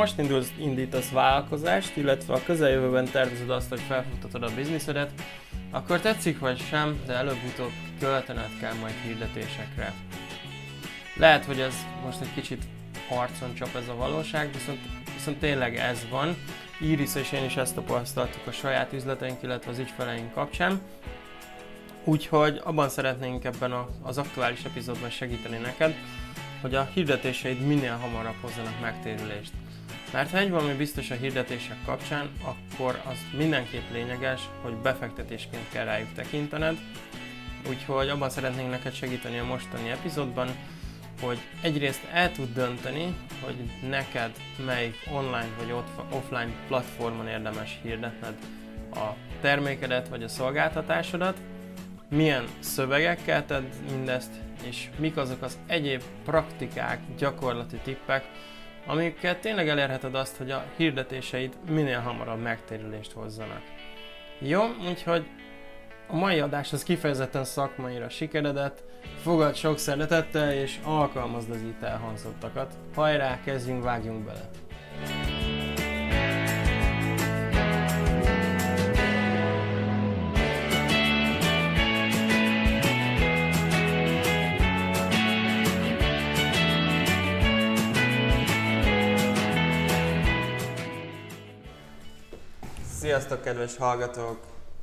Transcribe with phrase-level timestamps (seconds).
[0.00, 5.10] most indulsz, indítasz vállalkozást, illetve a közeljövőben tervezed azt, hogy felfutatod a bizniszedet,
[5.70, 9.94] akkor tetszik vagy sem, de előbb-utóbb költened kell majd hirdetésekre.
[11.16, 11.74] Lehet, hogy ez
[12.04, 12.62] most egy kicsit
[13.10, 14.78] arcon csap ez a valóság, viszont,
[15.14, 16.36] viszont tényleg ez van.
[16.80, 20.80] Iris és én is ezt tapasztaltuk a saját üzleteink, illetve az ügyfeleink kapcsán.
[22.04, 23.72] Úgyhogy abban szeretnénk ebben
[24.02, 25.94] az aktuális epizódban segíteni neked,
[26.60, 29.52] hogy a hirdetéseid minél hamarabb hozzanak megtérülést.
[30.12, 35.84] Mert ha egy valami biztos a hirdetések kapcsán, akkor az mindenképp lényeges, hogy befektetésként kell
[35.84, 36.78] rájuk tekintened.
[37.68, 40.48] Úgyhogy abban szeretnénk neked segíteni a mostani epizódban,
[41.20, 43.56] hogy egyrészt el tud dönteni, hogy
[43.88, 44.30] neked
[44.64, 45.74] melyik online vagy
[46.10, 48.34] offline platformon érdemes hirdetned
[48.94, 49.08] a
[49.40, 51.40] termékedet vagy a szolgáltatásodat,
[52.08, 54.30] milyen szövegekkel tedd mindezt,
[54.62, 58.24] és mik azok az egyéb praktikák, gyakorlati tippek,
[58.86, 63.62] amikkel tényleg elérheted azt, hogy a hirdetéseid minél hamarabb megtérülést hozzanak.
[64.38, 65.26] Jó, úgyhogy
[66.08, 68.82] a mai adás az kifejezetten szakmaira sikeredett,
[69.22, 72.74] fogad sok szeretettel és alkalmazd az itt elhangzottakat.
[72.94, 74.59] Hajrá, kezdjünk, vágjunk bele!
[93.00, 94.40] Sziasztok, kedves hallgatók!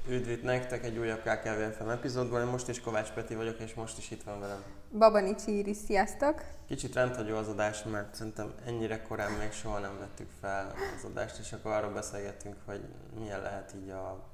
[0.10, 2.42] Üdv itt nektek egy újabb KKVFM epizódban.
[2.42, 4.64] Én most is Kovács Peti vagyok, és most is itt van velem.
[4.92, 6.44] Babanics Iris, sziasztok!
[6.68, 11.40] Kicsit rendhagyó az adás, mert szerintem ennyire korán még soha nem vettük fel az adást,
[11.40, 12.82] és akkor arról beszélgettünk, hogy
[13.20, 14.30] milyen lehet így a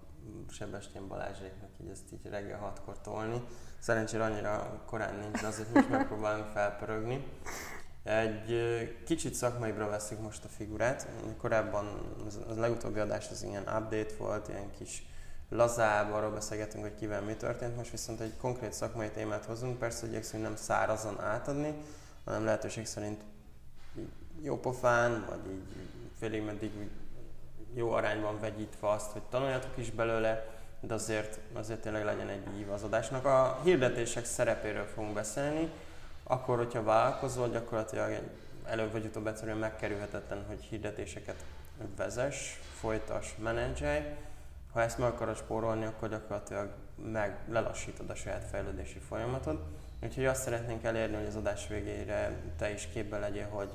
[0.50, 3.44] Sebestyén Balázséknak így ezt így reggel hatkor tolni.
[3.80, 7.26] Szerencsére annyira korán nincs, de azért is megpróbálunk felpörögni.
[8.04, 11.08] Egy kicsit szakmaibra veszünk most a figurát.
[11.38, 15.05] Korábban az, az legutóbbi adás az ilyen update volt, ilyen kis
[15.50, 20.08] lazább, arról beszélgetünk, hogy kivel mi történt, most viszont egy konkrét szakmai témát hozunk, persze
[20.08, 21.73] igyekszünk nem szárazon átadni,
[22.26, 23.22] hanem lehetőség szerint
[24.42, 25.76] jó pofán, vagy így
[26.20, 26.72] félig meddig
[27.73, 30.45] jó arányban vegyítve azt, hogy tanuljatok is belőle,
[30.80, 33.26] de azért, azért tényleg legyen egy ív az adásnak.
[33.26, 35.72] A hirdetések szerepéről fogunk beszélni,
[36.23, 38.20] akkor, hogyha vállalkozol, gyakorlatilag
[38.66, 41.44] előbb vagy utóbb egyszerűen megkerülhetetlen, hogy hirdetéseket
[41.95, 44.02] vezess, folytas, menedzselj.
[44.72, 46.73] Ha ezt meg akarod spórolni, akkor gyakorlatilag
[47.12, 49.64] meg lelassítod a saját fejlődési folyamatod.
[50.04, 53.70] Úgyhogy azt szeretnénk elérni, hogy az adás végére te is képbe legyél, hogy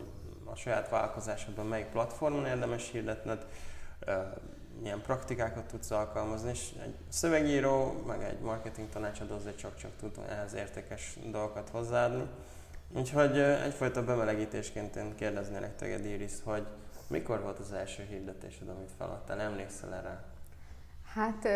[0.44, 3.46] a saját vállalkozásodban melyik platformon érdemes hirdetned,
[4.82, 10.54] milyen praktikákat tudsz alkalmazni, és egy szövegíró, meg egy marketing tanácsadó azért csak-csak tud ehhez
[10.54, 12.28] értékes dolgokat hozzáadni.
[12.96, 16.66] Úgyhogy egyfajta bemelegítésként én kérdeznélek téged, Iris, hogy
[17.06, 19.40] mikor volt az első hirdetésed, amit feladtál?
[19.40, 20.22] Emlékszel erre?
[21.14, 21.48] Hát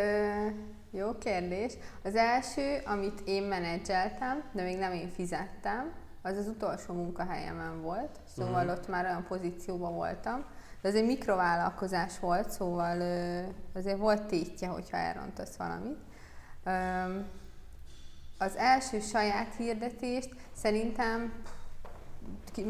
[0.91, 1.73] jó kérdés.
[2.05, 8.19] Az első, amit én menedzseltem, de még nem én fizettem, az az utolsó munkahelyemen volt,
[8.37, 8.79] szóval uh-huh.
[8.79, 10.45] ott már olyan pozícióban voltam,
[10.83, 13.03] de ez egy mikrovállalkozás volt, szóval
[13.75, 15.99] azért volt tétje, hogyha elrontasz valamit.
[18.39, 21.33] Az első saját hirdetést szerintem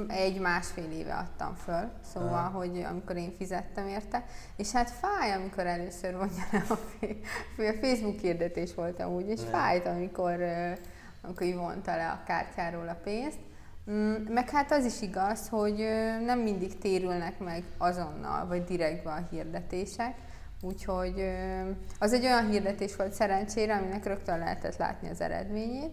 [0.08, 2.58] egy-másfél éve adtam föl, szóval, Aha.
[2.58, 4.24] hogy amikor én fizettem érte,
[4.56, 6.64] és hát fáj, amikor először mondja le
[7.68, 9.46] a Facebook hirdetés volt amúgy, és ne.
[9.46, 10.42] fájt, amikor,
[11.22, 13.38] amikor így vonta le a kártyáról a pénzt,
[14.28, 15.76] meg hát az is igaz, hogy
[16.24, 20.14] nem mindig térülnek meg azonnal, vagy direktbe a hirdetések,
[20.60, 21.24] úgyhogy
[21.98, 25.92] az egy olyan hirdetés volt szerencsére, aminek rögtön lehetett látni az eredményét,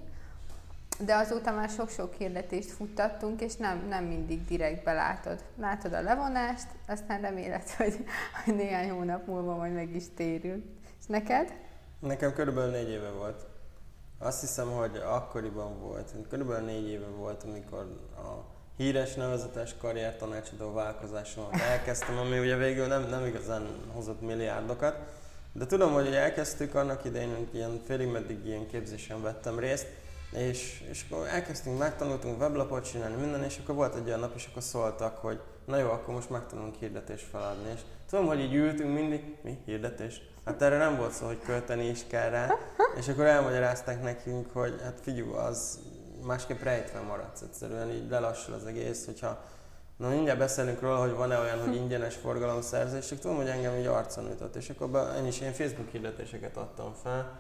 [1.06, 5.44] de azóta már sok-sok hirdetést futtattunk, és nem, nem mindig direktbe látod.
[5.58, 8.06] Látod a levonást, aztán reméled, hogy,
[8.46, 10.64] hogy néhány hónap múlva majd meg is térül.
[11.00, 11.54] És neked?
[12.00, 13.49] Nekem körülbelül négy éve volt.
[14.22, 17.80] Azt hiszem, hogy akkoriban volt, körülbelül négy éve volt, amikor
[18.18, 24.96] a híres nevezetes karriertanácsadó vállalkozásomat elkezdtem, ami ugye végül nem, nem igazán hozott milliárdokat,
[25.54, 29.88] de tudom, hogy elkezdtük annak idején, hogy ilyen félig meddig ilyen képzésen vettem részt,
[30.32, 34.48] és, és akkor elkezdtünk, megtanultunk weblapot csinálni, minden, és akkor volt egy olyan nap, és
[34.50, 37.70] akkor szóltak, hogy na jó, akkor most megtanulunk hirdetést feladni.
[37.74, 37.80] És
[38.10, 39.58] tudom, hogy így ültünk mindig, mi?
[39.66, 40.22] Hirdetés?
[40.50, 42.56] Hát erre nem volt szó, hogy költeni is kell rá,
[42.98, 45.80] és akkor elmagyarázták nekünk, hogy hát figyú, az
[46.24, 49.44] másképp rejtve maradsz egyszerűen, így lelassul az egész, hogyha
[49.98, 53.86] Na mindjárt beszélünk róla, hogy van-e olyan, hogy ingyenes forgalomszerzés, csak tudom, hogy engem így
[53.86, 57.40] arcon ütött, és akkor be, én is ilyen Facebook hirdetéseket adtam fel,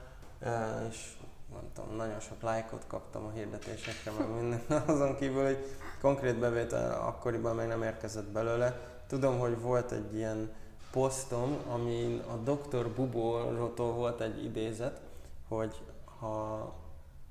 [0.90, 1.14] és
[1.52, 4.62] mondtam, nagyon sok lájkot kaptam a hirdetésekre, meg minden.
[4.88, 5.66] Azon kívül, hogy
[6.02, 10.52] konkrét bevétel akkoriban még nem érkezett belőle, tudom, hogy volt egy ilyen
[10.92, 12.90] posztom, amin a Dr.
[12.90, 15.02] Buborotól volt egy idézet,
[15.48, 15.82] hogy
[16.20, 16.74] ha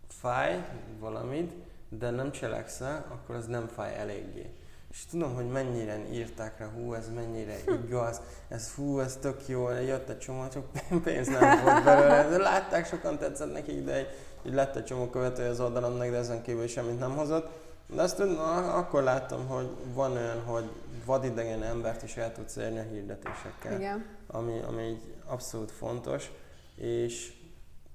[0.08, 0.68] fáj
[1.00, 1.52] valamit,
[1.88, 4.52] de nem cselekszel, akkor az nem fáj eléggé.
[4.90, 9.70] És tudom, hogy mennyire írták rá, hú, ez mennyire igaz, ez hú, ez tök jó,
[9.70, 10.64] jött egy csomó, csak
[11.04, 12.28] pénz nem volt belőle.
[12.28, 14.08] De látták, sokan tetszett nekik, de egy,
[14.42, 17.50] így lett egy csomó követője az oldalomnak, de ezen kívül semmit nem hozott.
[17.86, 20.70] De azt akkor láttam, hogy van olyan, hogy
[21.08, 23.78] vadidegen embert is el tudsz érni a hirdetésekkel.
[23.78, 24.06] Igen.
[24.26, 26.30] Ami, ami így abszolút fontos,
[26.74, 27.32] és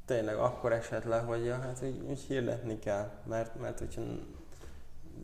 [0.06, 4.02] tényleg akkor esett le, hogy ja, hát így, így hirdetni kell, mert, mert hogyha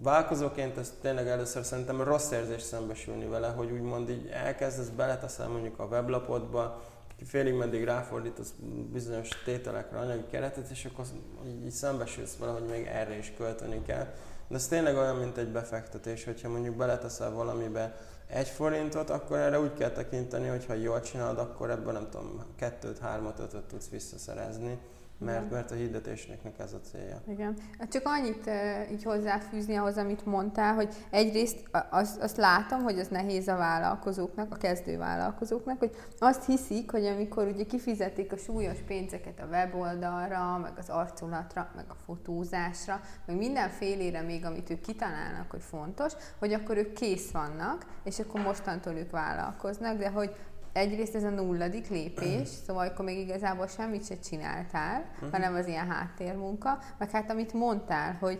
[0.03, 5.79] vállalkozóként ez tényleg először szerintem rossz érzés szembesülni vele, hogy úgymond így elkezdesz, beleteszel mondjuk
[5.79, 6.83] a weblapodba,
[7.25, 8.53] félig meddig ráfordítasz
[8.91, 11.05] bizonyos tételekre anyagi keretet, és akkor
[11.47, 14.13] így, így szembesülsz vele, hogy még erre is költeni kell.
[14.49, 17.95] De ez tényleg olyan, mint egy befektetés, hogyha mondjuk beleteszel valamibe
[18.27, 22.43] egy forintot, akkor erre úgy kell tekinteni, hogy ha jól csinálod, akkor ebből nem tudom,
[22.55, 24.79] kettőt, hármat, ötöt tudsz visszaszerezni
[25.19, 27.21] mert, mert a hirdetésnek ez a célja.
[27.27, 27.57] Igen.
[27.89, 31.57] Csak annyit uh, így hozzáfűzni ahhoz, amit mondtál, hogy egyrészt
[31.89, 37.05] azt, azt látom, hogy az nehéz a vállalkozóknak, a kezdő vállalkozóknak, hogy azt hiszik, hogy
[37.05, 43.37] amikor ugye kifizetik a súlyos pénzeket a weboldalra, meg az arculatra, meg a fotózásra, meg
[43.37, 48.93] mindenfélére még, amit ők kitalálnak, hogy fontos, hogy akkor ők kész vannak, és akkor mostantól
[48.93, 50.35] ők vállalkoznak, de hogy
[50.73, 55.31] egyrészt ez a nulladik lépés, szóval akkor még igazából semmit se csináltál, uh-huh.
[55.31, 58.39] hanem az ilyen háttérmunka, meg hát amit mondtál, hogy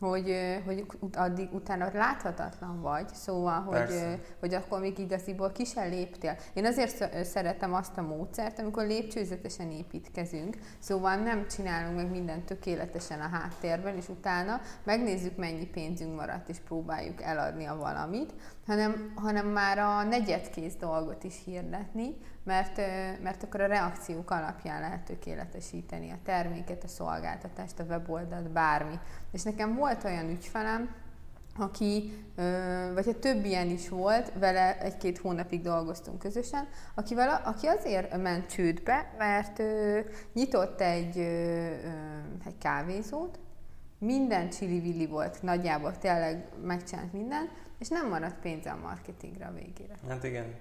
[0.00, 6.36] hogy, hogy addig utána láthatatlan vagy, szóval, hogy, hogy akkor még igaziból ki sem léptél.
[6.52, 13.20] Én azért szeretem azt a módszert, amikor lépcsőzetesen építkezünk, szóval nem csinálunk meg mindent tökéletesen
[13.20, 18.32] a háttérben, és utána megnézzük, mennyi pénzünk maradt, és próbáljuk eladni a valamit,
[18.66, 22.76] hanem, hanem már a negyedkész dolgot is hirdetni, mert,
[23.22, 28.98] mert akkor a reakciók alapján lehet tökéletesíteni a terméket, a szolgáltatást, a weboldalt, bármi.
[29.32, 30.94] És nekem volt olyan ügyfelem,
[31.56, 32.24] aki,
[32.94, 38.50] vagy hát több ilyen is volt, vele egy-két hónapig dolgoztunk közösen, akivel, aki azért ment
[38.50, 39.62] csődbe, mert
[40.32, 41.18] nyitott egy,
[42.46, 43.38] egy kávézót,
[43.98, 47.48] minden csili-villi volt, nagyjából tényleg megcsinált minden,
[47.78, 49.94] és nem maradt pénze a marketingre a végére.
[50.08, 50.54] Hát igen,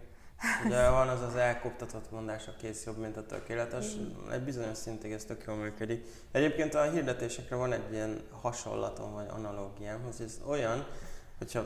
[0.65, 3.85] Ugye van az az elkoptatott mondás, a kész jobb, mint a tökéletes.
[4.31, 6.07] Egy bizonyos szintig ez tök jól működik.
[6.31, 10.85] Egyébként a hirdetésekre van egy ilyen hasonlatom, vagy analógiám, hogy ez olyan,
[11.37, 11.65] hogyha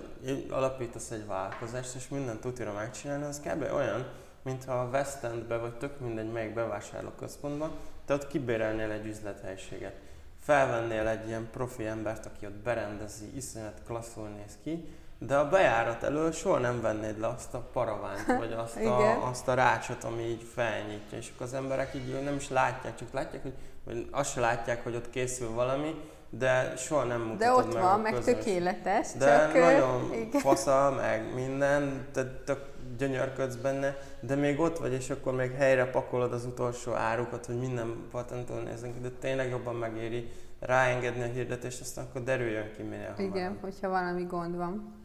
[0.49, 3.73] alapítasz egy vállalkozást, és mindent tutira megcsinálni, az kb.
[3.73, 4.05] olyan,
[4.41, 7.71] mintha a West Endbe, vagy tök mindegy melyik bevásárlóközpontban,
[8.05, 9.95] te ott kibérelnél egy üzlethelyiséget.
[10.39, 14.87] Felvennél egy ilyen profi embert, aki ott berendezi, iszonyat klasszul néz ki,
[15.27, 19.47] de a bejárat elől soha nem vennéd le azt a paraványt, vagy azt a, azt
[19.47, 23.41] a rácsot, ami így felnyitja, és akkor az emberek így nem is látják, csak látják,
[23.41, 23.53] hogy,
[23.85, 25.95] vagy azt se látják, hogy ott készül valami,
[26.29, 28.33] de soha nem mutatod De ott meg van, meg közös.
[28.33, 29.07] tökéletes.
[29.17, 30.41] De csak nagyon igen.
[30.41, 35.85] fasza, meg minden, te tök gyönyörködsz benne, de még ott vagy, és akkor még helyre
[35.89, 41.81] pakolod az utolsó árukat, hogy minden patentól nézzünk, de tényleg jobban megéri ráengedni a hirdetést,
[41.81, 43.35] aztán akkor derüljön ki minél hamarabb.
[43.35, 45.02] Igen, hogyha valami gond van.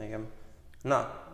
[0.00, 0.26] Igen.
[0.82, 1.26] Na,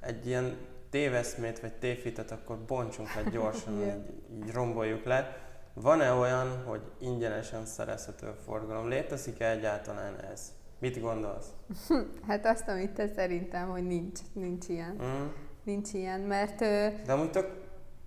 [0.00, 0.56] egy ilyen
[0.90, 3.94] téveszmét vagy tévhitet akkor bontsunk le gyorsan, így,
[4.34, 5.36] így romboljuk le.
[5.74, 8.88] Van-e olyan, hogy ingyenesen szerezhető forgalom?
[8.88, 10.52] Létezik-e egyáltalán ez?
[10.78, 11.46] Mit gondolsz?
[12.28, 14.98] hát azt, amit te szerintem, hogy nincs, nincs ilyen.
[15.02, 15.26] Mm.
[15.64, 16.58] Nincs ilyen, mert...
[16.58, 17.62] De amúgy tök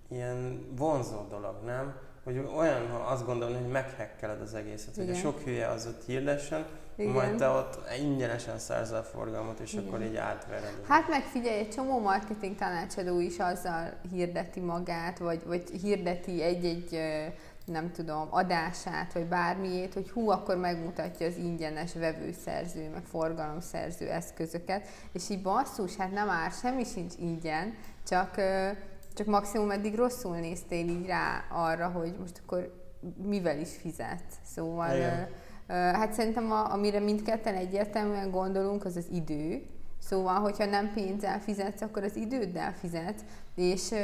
[0.08, 1.96] ilyen vonzó dolog, nem?
[2.24, 5.06] Hogy olyan, ha azt gondolom, hogy meghekkeled az egészet, Igen.
[5.06, 7.12] hogy a sok hülye az ott hirdessen, igen.
[7.12, 9.86] Majd te ott ingyenesen szerzel forgalmat, és Igen.
[9.86, 10.80] akkor így átvered.
[10.88, 17.00] Hát megfigyelj, egy csomó marketing tanácsadó is azzal hirdeti magát, vagy, vagy hirdeti egy-egy
[17.64, 24.86] nem tudom, adását, vagy bármiét, hogy hú, akkor megmutatja az ingyenes vevőszerző, meg forgalomszerző eszközöket,
[25.12, 27.74] és így basszus, hát nem már, semmi sincs ingyen,
[28.06, 28.34] csak,
[29.14, 32.84] csak maximum eddig rosszul néztél így rá arra, hogy most akkor
[33.22, 34.24] mivel is fizet.
[34.44, 35.28] Szóval Igen
[35.68, 39.62] Hát szerintem, a, amire mindketten egyértelműen gondolunk, az az idő.
[39.98, 43.24] Szóval, hogyha nem pénzzel fizetsz, akkor az időddel fizetsz.
[43.54, 43.94] És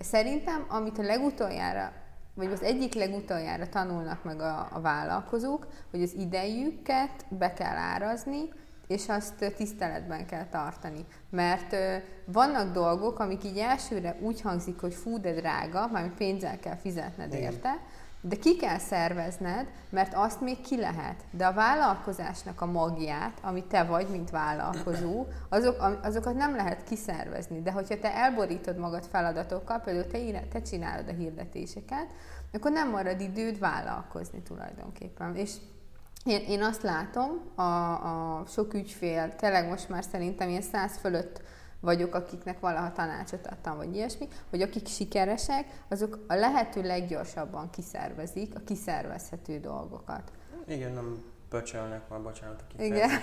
[0.00, 1.92] szerintem, amit a legutoljára
[2.38, 8.48] vagy az egyik legutoljára tanulnak meg a, a vállalkozók, hogy az idejüket be kell árazni,
[8.86, 11.04] és azt tiszteletben kell tartani.
[11.30, 16.58] Mert ö, vannak dolgok, amik így elsőre úgy hangzik, hogy fú, de drága, mert pénzzel
[16.58, 17.52] kell fizetned Igen.
[17.52, 17.78] érte,
[18.20, 21.24] de ki kell szervezned, mert azt még ki lehet.
[21.30, 27.62] De a vállalkozásnak a magját, ami te vagy, mint vállalkozó, azok, azokat nem lehet kiszervezni.
[27.62, 32.06] De hogyha te elborítod magad feladatokkal, például te, te csinálod a hirdetéseket,
[32.52, 35.36] akkor nem marad időd vállalkozni tulajdonképpen.
[35.36, 35.52] És
[36.24, 41.42] én, én azt látom, a, a sok ügyfél, tényleg most már szerintem ilyen száz fölött
[41.80, 48.54] vagyok, akiknek valaha tanácsot adtam, vagy ilyesmi, hogy akik sikeresek, azok a lehető leggyorsabban kiszervezik
[48.54, 50.32] a kiszervezhető dolgokat.
[50.66, 53.22] Igen, nem pöcsölnek már, bocsánat, a kifejezést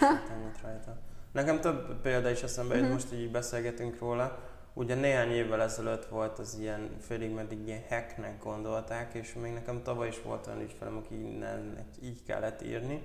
[0.62, 0.98] rajta.
[1.32, 3.00] Nekem több példa is eszembe jut, uh-huh.
[3.02, 4.40] most így beszélgetünk róla.
[4.74, 9.84] Ugye néhány évvel ezelőtt volt az ilyen, félig meddig ilyen hacknek gondolták, és még nekem
[9.84, 13.04] tavaly is volt olyan ügyfelem, aki innen így kellett írni,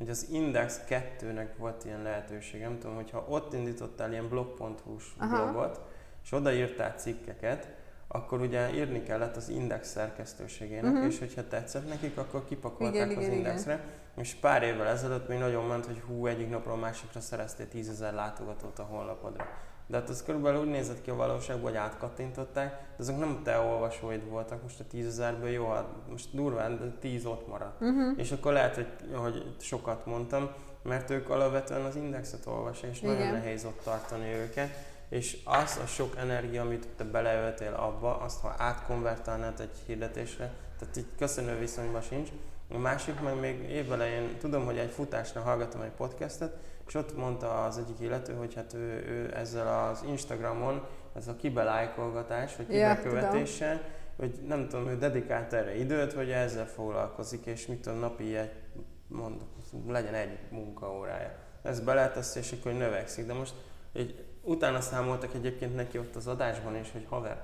[0.00, 5.80] hogy az Index 2-nek volt ilyen lehetőség, nem tudom, hogyha ott indítottál ilyen blog.hu-s blogot,
[6.24, 7.68] és odaírtál cikkeket,
[8.08, 11.06] akkor ugye írni kellett az Index szerkesztőségének, uh-huh.
[11.06, 13.72] és hogyha tetszett nekik, akkor kipakolták igen, az igen, Indexre.
[13.72, 13.86] Igen.
[14.16, 18.78] És pár évvel ezelőtt még nagyon ment, hogy hú, egyik napról másikra szereztél tízezer látogatót
[18.78, 19.46] a honlapodra.
[19.90, 23.58] De hát az körülbelül úgy nézett ki a valóságban, hogy átkattintották, de azok nem te
[23.58, 27.80] olvasóid voltak, most a tízezerből jó, hát most durván, de tíz ott maradt.
[27.80, 28.18] Uh-huh.
[28.18, 30.50] És akkor lehet, hogy, hogy sokat mondtam,
[30.82, 33.14] mert ők alapvetően az indexet olvassák, és Igen.
[33.14, 34.70] nagyon nehéz ott tartani őket.
[35.08, 40.96] És az a sok energia, amit te beleöltél abba, azt ha átkonvertálnád egy hirdetésre, tehát
[40.96, 42.28] így köszönő viszonyban sincs.
[42.72, 47.64] A másik meg még évelején, tudom, hogy egy futásra hallgatom egy podcastet, és ott mondta
[47.64, 50.86] az egyik illető, hogy hát ő, ő ezzel az Instagramon,
[51.16, 53.80] ez a kibelájkolgatás, vagy kibekövetéssel, ja,
[54.16, 58.52] hogy nem tudom, ő dedikált erre időt, vagy ezzel foglalkozik, és mit tudom, napi egy,
[59.06, 59.48] mondok,
[59.88, 61.32] legyen egy munkaórája.
[61.62, 63.26] Ez beletesz, és akkor növekszik.
[63.26, 63.54] De most
[63.92, 67.42] egy, utána számoltak egyébként neki ott az adásban is, hogy haver,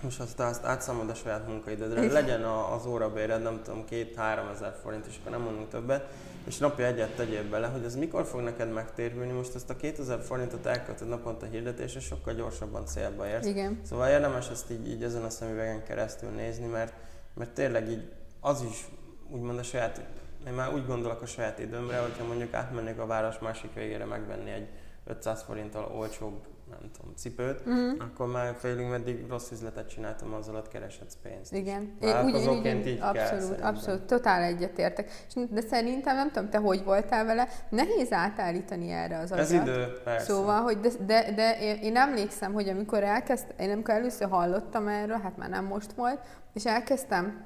[0.00, 4.74] most azt, azt átszámolod a saját munkaidődre, legyen a, az órabéred, nem tudom, két-három ezer
[4.82, 6.08] forint, és akkor nem mondunk többet,
[6.46, 10.20] és napi egyet tegyél bele, hogy ez mikor fog neked megtérülni, most ezt a 2000
[10.20, 13.46] forintot elköltöd naponta hirdetésre, sokkal gyorsabban célba érsz.
[13.46, 13.80] Igen.
[13.82, 16.92] Szóval érdemes ezt így, így ezen a szemüvegen keresztül nézni, mert,
[17.34, 18.88] mert tényleg így az is
[19.30, 20.00] úgymond a saját,
[20.46, 24.50] én már úgy gondolok a saját időmre, hogyha mondjuk átmennék a város másik végére megvenni
[24.50, 24.68] egy
[25.04, 27.92] 500 forinttal olcsóbb nem tudom, cipőt, uh-huh.
[27.98, 31.52] akkor már félig meddig rossz üzletet csináltam, azzal ott kereshetsz pénzt.
[31.52, 31.96] Igen.
[32.00, 35.10] Én úgy, így, így abszolút, kell, abszolút, totál egyetértek.
[35.50, 39.44] De szerintem, nem tudom, te hogy voltál vele, nehéz átállítani erre az agyat.
[39.44, 40.24] Ez idő, persze.
[40.24, 44.88] Szóval, hogy de, de, de én, én emlékszem, hogy amikor elkezdtem, én amikor először hallottam
[44.88, 46.20] erről, hát már nem most volt,
[46.52, 47.44] és elkezdtem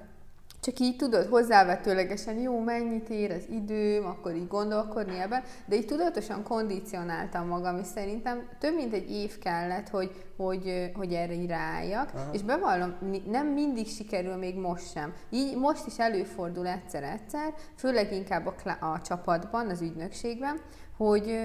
[0.61, 5.87] csak így tudod, hozzávetőlegesen jó, mennyit ér az időm, akkor így gondolkodni ebben, de így
[5.87, 11.35] tudatosan kondicionáltam magam, és szerintem több mint egy év kellett, hogy, hogy, hogy erre
[12.15, 12.31] Aha.
[12.33, 12.95] és bevallom,
[13.27, 15.15] nem mindig sikerül még most sem.
[15.31, 20.61] Így most is előfordul egyszer-egyszer, főleg inkább a, a csapatban, az ügynökségben,
[20.97, 21.39] hogy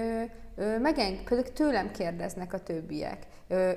[0.80, 3.26] megeng- tőlem kérdeznek a többiek,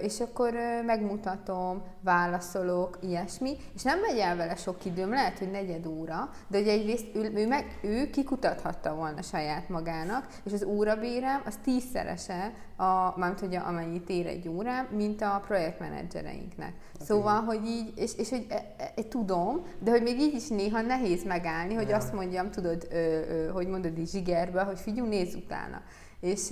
[0.01, 0.53] és akkor
[0.85, 6.59] megmutatom, válaszolok, ilyesmi, és nem megy el vele sok időm, lehet, hogy negyed óra, de
[6.59, 12.53] ugye egyrészt ő, ő, meg, ő kikutathatta volna saját magának, és az órabérem az tízszerese,
[12.77, 16.73] a, mármint hogy amennyit ér egy órám, mint a projektmenedzsereinknek.
[16.93, 17.07] Okay.
[17.07, 20.47] Szóval, hogy így, és, és hogy e, e, e, tudom, de hogy még így is
[20.47, 21.95] néha nehéz megállni, hogy ja.
[21.95, 25.81] azt mondjam, tudod, ö, ö, hogy mondod így zsigerbe, hogy figyú, nézz utána.
[26.19, 26.47] És,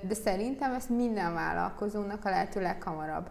[0.00, 3.30] de szerintem ezt minden vállalkozónak a lehető leghamarabb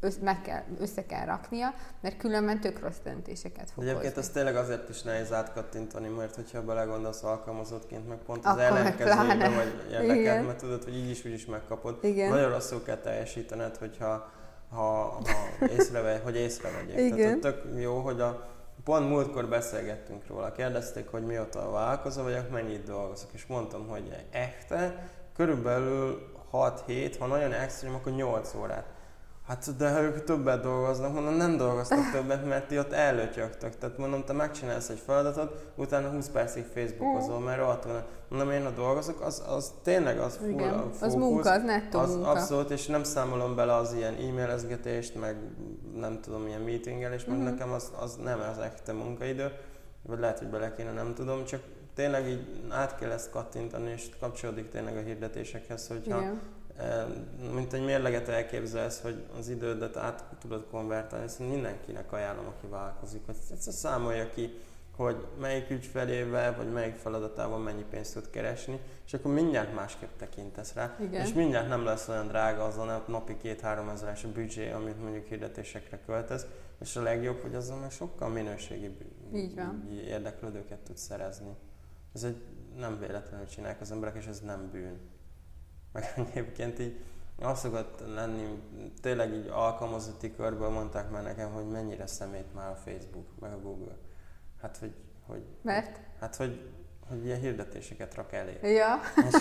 [0.00, 4.56] össze, meg kell, össze kell raknia, mert különben tök rossz döntéseket fog Egyébként ez tényleg
[4.56, 10.58] azért is nehéz átkattintani, mert hogyha belegondolsz alkalmazottként, meg pont az ellenkezőjében vagy érdekelt, mert
[10.58, 11.98] tudod, hogy így is úgy is megkapod.
[12.02, 12.30] Igen.
[12.30, 14.30] Nagyon rosszul kell teljesítened, hogyha
[14.70, 16.98] ha, ha észrevegy, hogy észrevegyék.
[16.98, 17.40] Igen.
[17.40, 18.48] Tehát tök jó, hogy a,
[18.84, 25.08] pont múltkor beszélgettünk róla, kérdezték, hogy mióta vállalkozó vagyok, mennyit dolgozok, és mondtam, hogy echte,
[25.36, 28.84] körülbelül 6-7, ha nagyon extrém, akkor 8 órát.
[29.46, 33.78] Hát de ha ők többet dolgoznak, mondom, nem dolgoztak többet, mert ti ott előtyögtök.
[33.78, 38.02] Tehát mondom, te megcsinálsz egy feladatot, utána 20 percig Facebookozol, mert rohadt van.
[38.28, 41.98] Mondom, én a dolgozok, az, az tényleg az full Igen, fókusz, az munka, az nettó
[41.98, 42.30] az munka.
[42.30, 45.36] Abszolút, és nem számolom bele az ilyen e-mailezgetést, meg
[45.96, 47.54] nem tudom, ilyen meetingelést, mert uh-huh.
[47.54, 49.52] nekem az, az nem az echte munkaidő,
[50.02, 51.60] vagy lehet, hogy bele kéne, nem tudom, csak
[51.94, 56.40] tényleg így át kell ezt kattintani, és kapcsolódik tényleg a hirdetésekhez, hogyha Igen.
[56.76, 57.06] E,
[57.54, 63.26] mint egy mérleget elképzelsz, hogy az idődet át tudod konvertálni, ezt mindenkinek ajánlom, aki vállalkozik,
[63.26, 64.58] hogy egyszer számolja ki,
[64.96, 70.74] hogy melyik ügyfelével, vagy melyik feladatával mennyi pénzt tud keresni, és akkor mindjárt másképp tekintesz
[70.74, 70.96] rá.
[71.00, 71.26] Igen.
[71.26, 76.00] És mindjárt nem lesz olyan drága az a napi két-három ezeres büdzsé, amit mondjuk hirdetésekre
[76.06, 76.46] költesz,
[76.80, 78.96] és a legjobb, hogy azon meg sokkal minőségi
[80.06, 81.56] érdeklődőket tudsz szerezni.
[82.14, 82.42] Ez egy
[82.76, 85.00] nem véletlenül csinálják az emberek, és ez nem bűn.
[85.92, 87.00] Meg egyébként így
[87.38, 88.62] azt szokott lenni,
[89.00, 93.60] tényleg így alkalmazotti körből mondták már nekem, hogy mennyire szemét már a Facebook, meg a
[93.60, 93.96] Google.
[94.60, 94.94] Hát, hogy...
[95.26, 96.00] hogy Mert?
[96.20, 96.70] Hát, hogy,
[97.08, 98.58] hogy ilyen hirdetéseket rak elé.
[98.62, 99.00] Ja.
[99.26, 99.34] És,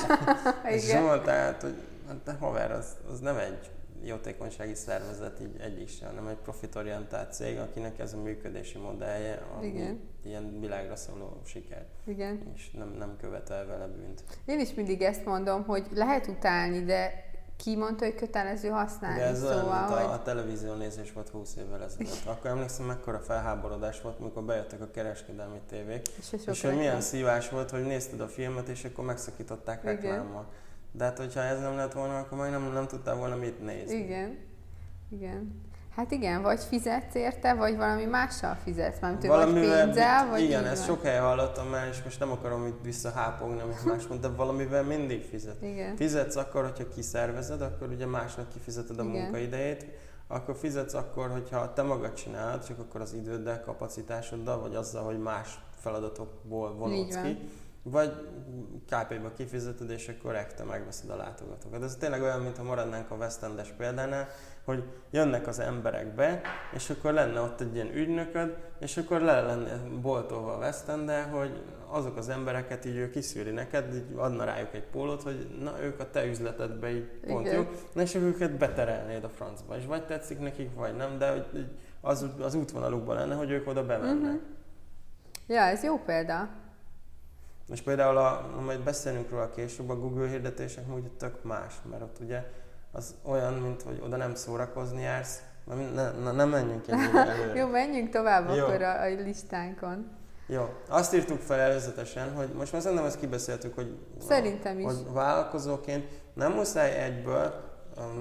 [0.75, 3.71] és mondták, hogy hát haver, az, az nem egy
[4.03, 9.67] jótékonysági szervezet így egyik sem, hanem egy profitorientált cég, akinek ez a működési modellje, ami
[9.67, 9.99] Igen.
[10.23, 11.85] ilyen világra szóló siker.
[12.05, 12.51] Igen.
[12.55, 14.23] És nem, nem követel vele bűnt.
[14.45, 17.29] Én is mindig ezt mondom, hogy lehet utálni, de
[17.63, 19.19] ki mondta, hogy kötelező használni?
[19.19, 20.03] De ez szóval, olyan, hogy...
[20.03, 22.25] a, a televízió nézés volt 20 évvel ezelőtt.
[22.25, 26.07] Akkor emlékszem, mekkora felháborodás volt, amikor bejöttek a kereskedelmi tévék.
[26.19, 30.45] És, és hogy milyen szívás volt, hogy nézted a filmet, és akkor megszakították reklámmal.
[30.91, 33.95] De hát, hogyha ez nem lett volna, akkor majd nem, nem tudtál volna mit nézni.
[33.97, 34.37] Igen.
[35.09, 35.69] Igen.
[35.95, 40.85] Hát igen, vagy fizetsz érte, vagy valami mással fizetsz, mert vagy pénzzel, vagy Igen, ezt
[40.85, 44.83] sok helyen hallottam már, és most nem akarom itt visszahápogni, amit más mond, de valamivel
[44.83, 45.61] mindig fizet.
[45.61, 45.95] Igen.
[45.95, 49.15] Fizetsz akkor, hogyha kiszervezed, akkor ugye másnak kifizeted a igen.
[49.21, 49.85] munkaidejét,
[50.27, 55.19] akkor fizetsz akkor, hogyha te magad csinálod, csak akkor az időddel, kapacitásoddal, vagy azzal, hogy
[55.19, 57.37] más feladatokból vonulsz ki
[57.83, 58.13] vagy
[58.85, 61.83] KP-ba kifizeted, és akkor ekte megveszed a látogatókat.
[61.83, 64.27] Ez tényleg olyan, mintha maradnánk a West Endes példánál,
[64.65, 66.41] hogy jönnek az emberek be,
[66.73, 71.09] és akkor lenne ott egy ilyen ügynököd, és akkor le lenne boltolva a West end
[71.09, 75.81] hogy azok az embereket így ő kiszűri neked, így adna rájuk egy pólót, hogy na
[75.81, 77.57] ők a te üzletedbe így pont Igen.
[77.57, 81.67] jó, na és őket beterelnéd a francba, és vagy tetszik nekik, vagy nem, de hogy
[82.01, 84.33] az, az útvonalukban lenne, hogy ők oda bemennek.
[84.33, 84.41] Uh-huh.
[85.47, 86.49] Ja, ez jó példa.
[87.71, 92.17] És például, a, majd beszélünk róla később, a Google hirdetések úgy tök más, mert ott
[92.19, 92.43] ugye
[92.91, 95.41] az olyan, mint hogy oda nem szórakozni jársz,
[95.93, 97.55] ne, na, nem menjünk előre.
[97.55, 98.63] Jó, menjünk tovább Jó.
[98.63, 100.19] akkor a, a listánkon.
[100.47, 103.97] Jó, azt írtuk fel előzetesen, hogy most már szerintem ezt kibeszéltük, hogy,
[104.27, 104.85] Szerintem is.
[104.85, 107.69] hogy vállalkozóként nem muszáj egyből,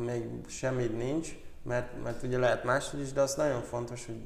[0.05, 1.29] még semmit nincs,
[1.63, 4.21] mert, mert ugye lehet máshogy is, de az nagyon fontos, hogy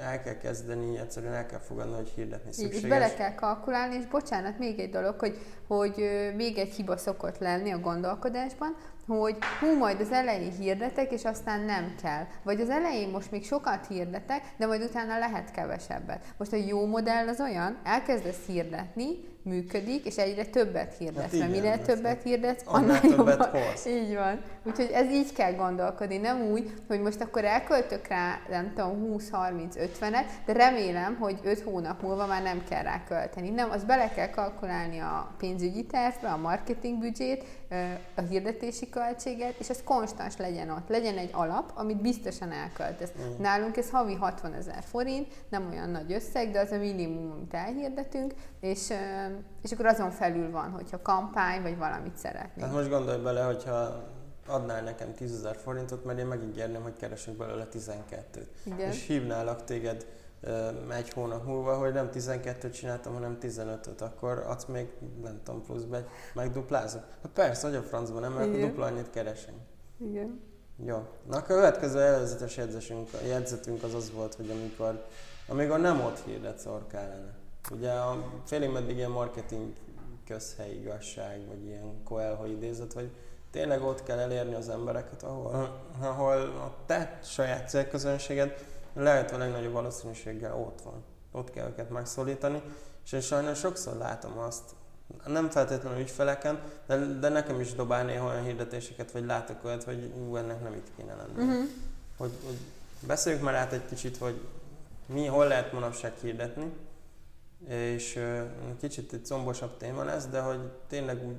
[0.00, 2.82] el kell kezdeni, egyszerűen el kell fogadni, hogy hirdetni szükséges.
[2.82, 5.94] Így, bele kell kalkulálni, és bocsánat, még egy dolog, hogy, hogy
[6.36, 11.60] még egy hiba szokott lenni a gondolkodásban, hogy hú, majd az elején hirdetek, és aztán
[11.60, 12.24] nem kell.
[12.42, 16.24] Vagy az elején most még sokat hirdetek, de majd utána lehet kevesebbet.
[16.36, 19.08] Most a jó modell az olyan, elkezdesz hirdetni,
[19.48, 21.22] működik, és egyre többet hirdesz.
[21.22, 23.86] Hát mert minél többet hirdetsz, annál, annál többet hoz.
[23.86, 24.40] Így van.
[24.64, 30.24] Úgyhogy ez így kell gondolkodni, nem úgy, hogy most akkor elköltök rá, nem tudom, 20-30-50-et,
[30.46, 33.50] de remélem, hogy 5 hónap múlva már nem kell rá költeni.
[33.50, 37.44] Nem, az bele kell kalkulálni a pénzügyi tervbe, a marketing büdzsét,
[38.14, 40.88] a hirdetési költséget, és ez konstans legyen ott.
[40.88, 43.12] Legyen egy alap, amit biztosan elköltesz.
[43.18, 43.42] Mm.
[43.42, 47.54] Nálunk ez havi 60 ezer forint, nem olyan nagy összeg, de az a minimum, amit
[47.54, 48.92] elhirdetünk, és,
[49.62, 52.64] és akkor azon felül van, hogyha kampány, vagy valamit szeretnél.
[52.64, 54.06] Hát most gondolj bele, hogyha
[54.46, 58.46] adnál nekem 10 ezer forintot, mert én megígérném, hogy keresek belőle 12-t.
[58.64, 58.90] Igen.
[58.90, 60.06] És hívnálak téged
[60.90, 64.88] egy hónap múlva, hogy nem 12-t csináltam, hanem 15-öt, akkor adsz még,
[65.22, 67.02] nem tudom, pluszba egy, megduplázok.
[67.22, 68.58] Hát persze, hogy a francban nem, mert Igen.
[68.58, 69.58] akkor dupla annyit keresünk.
[69.98, 70.40] Igen.
[70.84, 71.06] Jó.
[71.28, 75.04] Na a következő előzetes jegyzetünk, jegyzetünk az az volt, hogy amikor,
[75.48, 77.34] amikor nem ott hirdetsz orkálene.
[77.70, 79.72] Ugye a félig meddig ilyen marketing
[80.26, 83.10] közhely igazság, vagy ilyen Coelho idézet, hogy
[83.50, 88.64] tényleg ott kell elérni az embereket, ahol, ahol a te saját célközönséged
[88.98, 91.04] lehet a legnagyobb valószínűséggel ott van.
[91.32, 92.62] Ott kell őket megszólítani,
[93.04, 94.62] és én sajnos sokszor látom azt,
[95.26, 100.12] nem feltétlenül ügyfeleken, de, de nekem is dobál néha olyan hirdetéseket, vagy látok olyat, hogy
[100.28, 101.50] ú, ennek nem itt kéne lenni.
[101.50, 101.68] Uh-huh.
[102.16, 102.56] Hogy, hogy
[103.06, 104.40] beszéljük már át egy kicsit, hogy
[105.06, 106.72] mi, hol lehet manapság hirdetni,
[107.66, 108.40] és uh,
[108.80, 111.36] kicsit egy combosabb téma lesz, de hogy tényleg úgy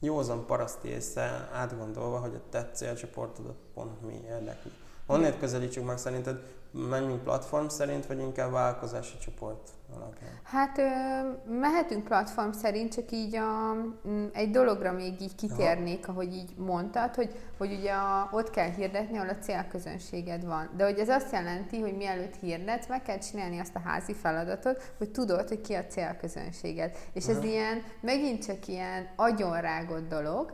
[0.00, 4.70] józan paraszti észre átgondolva, hogy a te célcsoportodat pont mi érdekli.
[5.06, 6.42] Honnét közelítsük meg szerinted?
[6.72, 10.30] Menjünk platform szerint, vagy inkább vállalkozási csoport alapján?
[10.42, 10.80] Hát
[11.48, 13.76] mehetünk platform szerint, csak így a,
[14.32, 16.12] egy dologra még így kitérnék, Aha.
[16.12, 20.70] ahogy így mondtad, hogy, hogy ugye a, ott kell hirdetni, ahol a célközönséged van.
[20.76, 24.92] De hogy ez azt jelenti, hogy mielőtt hirdetsz, meg kell csinálni azt a házi feladatot,
[24.98, 26.96] hogy tudod, hogy ki a célközönséged.
[27.12, 27.38] És Aha.
[27.38, 30.52] ez ilyen, megint csak ilyen agyonrágott dolog,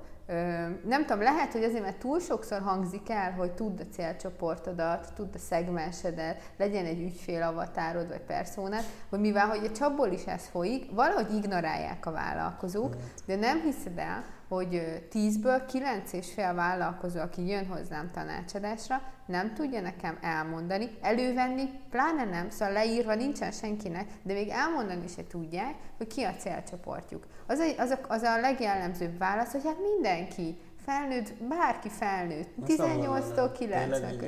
[0.84, 5.34] nem tudom, lehet, hogy azért, mert túl sokszor hangzik el, hogy tudd a célcsoportodat, tudd
[5.34, 10.90] a szegmensedet, legyen egy ügyfélavatárod vagy perszónát, hogy mivel, hogy a csapból is ez folyik,
[10.90, 17.46] valahogy ignorálják a vállalkozók, de nem hiszed el, hogy tízből kilenc és fél vállalkozó, aki
[17.46, 24.32] jön hozzám tanácsadásra, nem tudja nekem elmondani, elővenni, pláne nem, szóval leírva nincsen senkinek, de
[24.32, 27.26] még elmondani se tudják, hogy ki a célcsoportjuk.
[27.46, 33.50] Az a, az a, az a legjellemzőbb válasz, hogy hát mindenki, felnőtt, bárki felnőtt, 18-tól
[33.58, 34.18] 90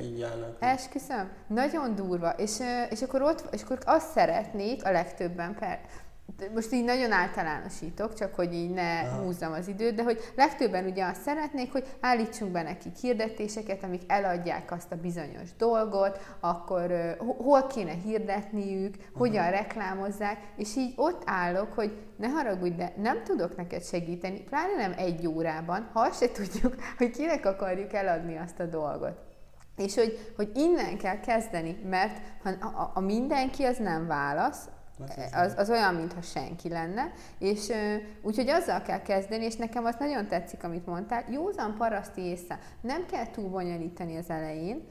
[0.59, 2.59] Esküszöm, nagyon durva, és,
[2.91, 5.81] és, akkor ott, és akkor azt szeretnék a legtöbben, per,
[6.55, 9.23] most így nagyon általánosítok, csak hogy így ne Aha.
[9.23, 14.03] húzzam az időt, de hogy legtöbben ugye azt szeretnék, hogy állítsunk be nekik hirdetéseket, amik
[14.07, 19.51] eladják azt a bizonyos dolgot, akkor hol kéne hirdetniük, hogyan Aha.
[19.51, 24.95] reklámozzák, és így ott állok, hogy ne haragudj, de nem tudok neked segíteni, pláne nem
[24.97, 29.27] egy órában, ha azt se tudjuk, hogy kinek akarjuk eladni azt a dolgot.
[29.77, 34.69] És hogy, hogy innen kell kezdeni, mert ha a, a mindenki az nem válasz,
[35.33, 37.73] az, az olyan, mintha senki lenne, és
[38.23, 43.07] úgyhogy azzal kell kezdeni, és nekem az nagyon tetszik, amit mondtál, józan paraszti észre, nem
[43.07, 44.83] kell túl bonyolítani az elején,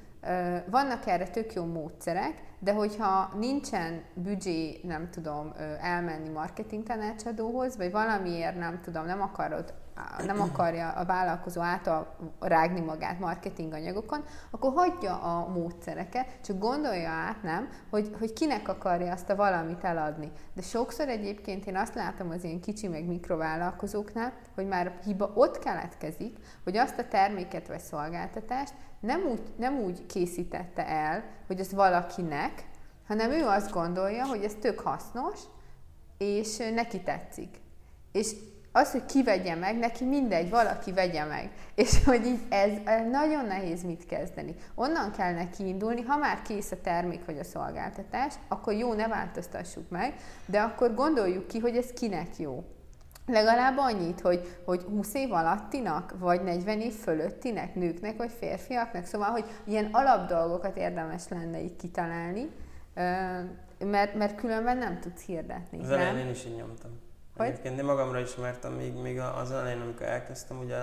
[0.69, 7.91] vannak erre tök jó módszerek, de hogyha nincsen büdzsé, nem tudom, elmenni marketing tanácsadóhoz, vagy
[7.91, 9.73] valamiért nem tudom, nem akarod
[10.25, 17.09] nem akarja a vállalkozó által rágni magát marketing anyagokon, akkor hagyja a módszereket, csak gondolja
[17.09, 20.31] át, nem, hogy, hogy kinek akarja azt a valamit eladni.
[20.53, 25.31] De sokszor egyébként én azt látom az ilyen kicsi meg mikrovállalkozóknál, hogy már a hiba
[25.33, 31.59] ott keletkezik, hogy azt a terméket vagy szolgáltatást nem úgy, nem úgy készítette el, hogy
[31.59, 32.67] ez valakinek,
[33.07, 35.39] hanem ő azt gondolja, hogy ez tök hasznos,
[36.17, 37.59] és neki tetszik.
[38.11, 38.35] És
[38.77, 41.51] az, hogy ki vegye meg, neki mindegy, valaki vegye meg.
[41.75, 42.71] És hogy így ez
[43.11, 44.55] nagyon nehéz mit kezdeni.
[44.75, 49.07] Onnan kell neki indulni, ha már kész a termék vagy a szolgáltatás, akkor jó, ne
[49.07, 50.13] változtassuk meg,
[50.45, 52.63] de akkor gondoljuk ki, hogy ez kinek jó.
[53.25, 59.05] Legalább annyit, hogy, hogy 20 év alattinak, vagy 40 év fölöttinek, nőknek, vagy férfiaknak.
[59.05, 62.49] Szóval, hogy ilyen alapdolgokat érdemes lenne így kitalálni,
[63.79, 65.79] mert, mert különben nem tudsz hirdetni.
[65.79, 66.91] Az elején én is így nyomtam.
[67.37, 67.47] Hogy?
[67.47, 70.75] Egyébként én magamra ismertem, még, még az elején, amikor elkezdtem, ugye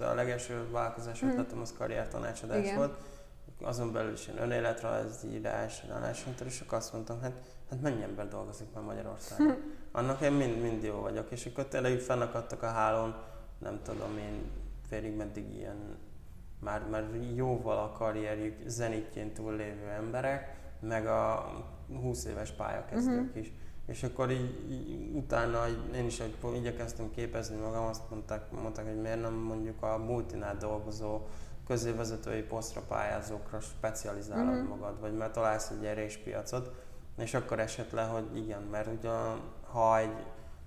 [0.00, 1.30] a legelső vállalkozás hmm.
[1.30, 2.76] ötletem az karriertanácsadás Igen.
[2.76, 2.96] volt,
[3.62, 7.32] azon belül is ilyen önéletrajz, írás, állásmentor, és akkor azt mondtam, hát,
[7.70, 9.46] hát mennyi ember dolgozik már Magyarországon.
[9.46, 9.58] Hm.
[9.98, 13.14] Annak én mind, mind jó vagyok, és akkor tényleg fennakadtak a hálón,
[13.58, 14.50] nem tudom én,
[14.88, 15.98] félig meddig ilyen
[16.60, 21.52] már, már jóval a karrierjük zenitjén túl lévő emberek, meg a
[21.88, 23.42] 20 éves pályakezdők uh-huh.
[23.42, 23.52] is
[23.86, 29.00] és akkor így, így utána én is hogy igyekeztem képezni magam, azt mondták, mondták, hogy
[29.00, 31.20] miért nem mondjuk a multinál dolgozó
[31.66, 34.66] középvezetői posztra pályázókra specializálod mm-hmm.
[34.66, 36.70] magad, vagy mert találsz egy eréspiacot,
[37.18, 39.10] és akkor esett le, hogy igen, mert ugye
[39.62, 40.24] ha egy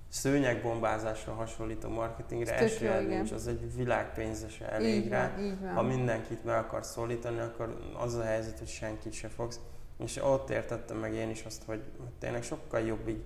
[0.09, 5.35] szőnyegbombázásra hasonlító marketingre esélye nincs, az egy világpénzese elég rá.
[5.73, 9.59] Ha mindenkit meg akar szólítani, akkor az a helyzet, hogy senkit se fogsz
[9.99, 11.83] és ott értettem meg én is azt, hogy
[12.19, 13.23] tényleg sokkal jobb így,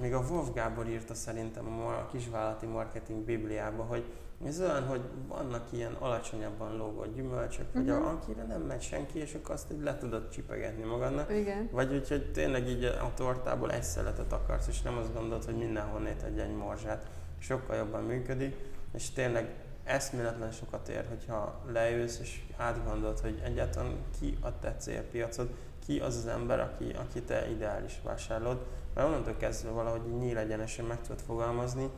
[0.00, 4.04] még a Wolf Gábor írta szerintem a kisvállalati marketing bibliába, hogy
[4.46, 7.82] ez olyan, hogy vannak ilyen alacsonyabban lógó gyümölcsök, uh-huh.
[7.82, 8.06] hogy a, mhm.
[8.06, 11.30] akire nem megy senki, és akkor azt így le tudod csipegetni magadnak.
[11.30, 11.68] Igen.
[11.72, 15.56] Vagy úgy, hogy tényleg így a tortából egy szeletet akarsz, és nem azt gondolod, hogy
[15.56, 17.06] mindenhol egy egy morzsát.
[17.38, 18.56] Sokkal jobban működik,
[18.94, 25.48] és tényleg eszméletlen sokat ér, hogyha leülsz és átgondolod, hogy egyáltalán ki a te célpiacod,
[25.86, 31.00] ki az az ember, aki, aki te ideális vásárlod, mert onnantól kezdve valahogy nyílegyenesen meg
[31.00, 31.90] tudod fogalmazni,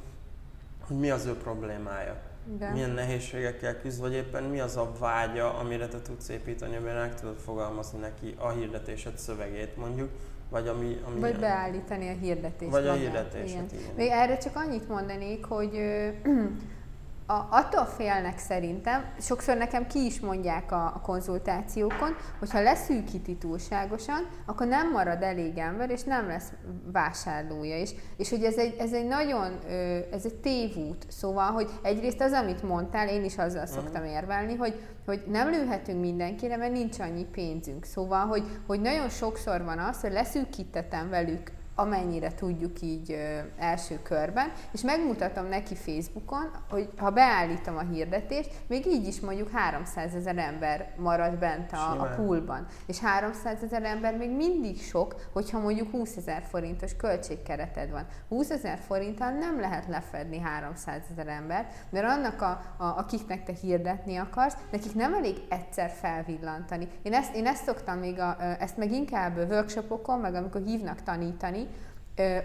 [0.86, 2.16] hogy mi az ő problémája.
[2.58, 2.70] De.
[2.70, 7.14] Milyen nehézségekkel küzd, vagy éppen mi az a vágya, amire te tudsz építeni, amire meg
[7.14, 10.10] tudod fogalmazni neki a hirdetésed szövegét mondjuk,
[10.50, 11.00] vagy ami...
[11.06, 12.70] ami vagy beállítani a hirdetést.
[12.70, 12.96] Vagy magát.
[12.96, 13.66] a hirdetést, igen.
[13.72, 13.94] igen.
[13.96, 15.72] Még erre csak annyit mondanék, hogy
[17.26, 24.26] a, attól félnek szerintem, sokszor nekem ki is mondják a, a konzultációkon, hogyha leszűkíti túlságosan,
[24.46, 26.52] akkor nem marad elég ember, és nem lesz
[26.92, 27.94] vásárlója is.
[28.16, 29.58] És hogy ez egy, ez egy nagyon,
[30.12, 31.06] ez egy tévút.
[31.08, 33.78] Szóval, hogy egyrészt az, amit mondtál, én is azzal uh-huh.
[33.78, 37.84] szoktam érvelni, hogy, hogy nem lőhetünk mindenkire, mert nincs annyi pénzünk.
[37.84, 43.18] Szóval, hogy, hogy nagyon sokszor van az, hogy leszűkítetem velük amennyire tudjuk így
[43.58, 49.50] első körben, és megmutatom neki Facebookon, hogy ha beállítom a hirdetést, még így is mondjuk
[49.50, 52.66] 300 ezer ember marad bent a, a poolban.
[52.86, 58.06] És 300 ezer ember még mindig sok, hogyha mondjuk 20 ezer forintos költségkereted van.
[58.28, 63.52] 20 ezer forinttal nem lehet lefedni 300 ezer embert, mert annak, a, a, akiknek te
[63.52, 66.88] hirdetni akarsz, nekik nem elég egyszer felvillantani.
[67.02, 71.63] Én ezt, én ezt szoktam még, a, ezt meg inkább workshopokon, meg amikor hívnak tanítani,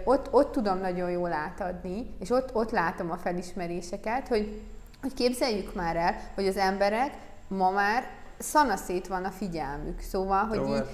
[0.04, 4.62] ott, ott tudom nagyon jól átadni, és ott, ott látom a felismeréseket, hogy,
[5.00, 7.12] hogy képzeljük már el, hogy az emberek
[7.48, 10.00] ma már szanaszét van a figyelmük.
[10.00, 10.84] Szóval, hogy Jó, így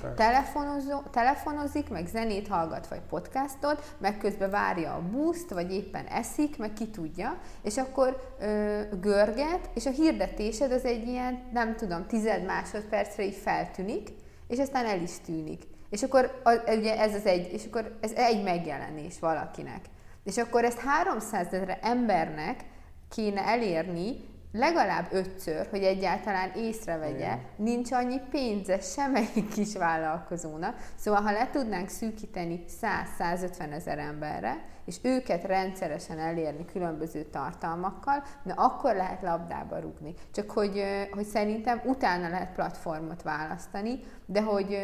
[1.10, 6.72] telefonozik, meg zenét hallgat, vagy podcastot, meg közben várja a buszt, vagy éppen eszik, meg
[6.72, 12.44] ki tudja, és akkor ö, görget, és a hirdetésed az egy ilyen, nem tudom, tized
[12.44, 14.08] másodpercre így feltűnik,
[14.48, 15.62] és aztán el is tűnik.
[15.90, 16.40] És akkor
[16.78, 19.80] ugye ez az egy, és akkor ez egy megjelenés valakinek.
[20.24, 22.64] És akkor ezt 300 ezer embernek
[23.08, 24.16] kéne elérni,
[24.52, 27.40] legalább ötször, hogy egyáltalán észrevegye, Igen.
[27.56, 30.76] nincs annyi pénze semmelyik kis vállalkozónak.
[30.96, 38.54] Szóval, ha le tudnánk szűkíteni 100-150 ezer emberre, és őket rendszeresen elérni különböző tartalmakkal, na
[38.54, 40.14] akkor lehet labdába rugni.
[40.32, 44.78] Csak hogy, hogy szerintem utána lehet platformot választani, de hogy,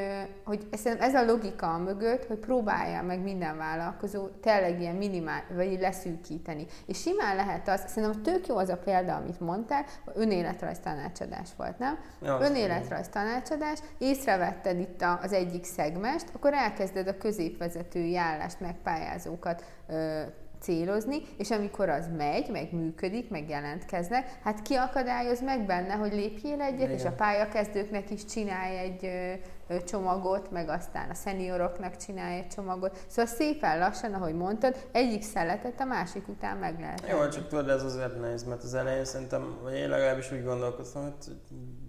[0.45, 0.67] hogy
[0.99, 6.67] ez a logika a mögött, hogy próbálja meg minden vállalkozó tényleg ilyen minimál, vagy leszűkíteni.
[6.87, 9.85] És simán lehet az, szerintem tök jó az a példa, amit mondtál,
[10.15, 11.99] önéletrajz tanácsadás volt, nem?
[12.23, 19.65] Ja, önéletrajz tanácsadás, észrevetted itt az egyik szegmest, akkor elkezded a középvezetői állást megpályázókat
[20.62, 26.12] célozni, és amikor az megy, meg működik, meg jelentkeznek, hát ki akadályoz meg benne, hogy
[26.12, 26.90] lépjél egyet, Igen.
[26.90, 29.33] és a pályakezdőknek is csinálj egy ö,
[29.75, 32.99] ö, csomagot, meg aztán a szenioroknak csinálj egy csomagot.
[33.07, 37.07] Szóval szépen lassan, ahogy mondtad, egyik szeletet a másik után meg lehet.
[37.09, 41.03] Jó, csak tudod, ez azért nehéz, mert az elején szerintem, vagy én legalábbis úgy gondolkoztam,
[41.03, 41.37] hogy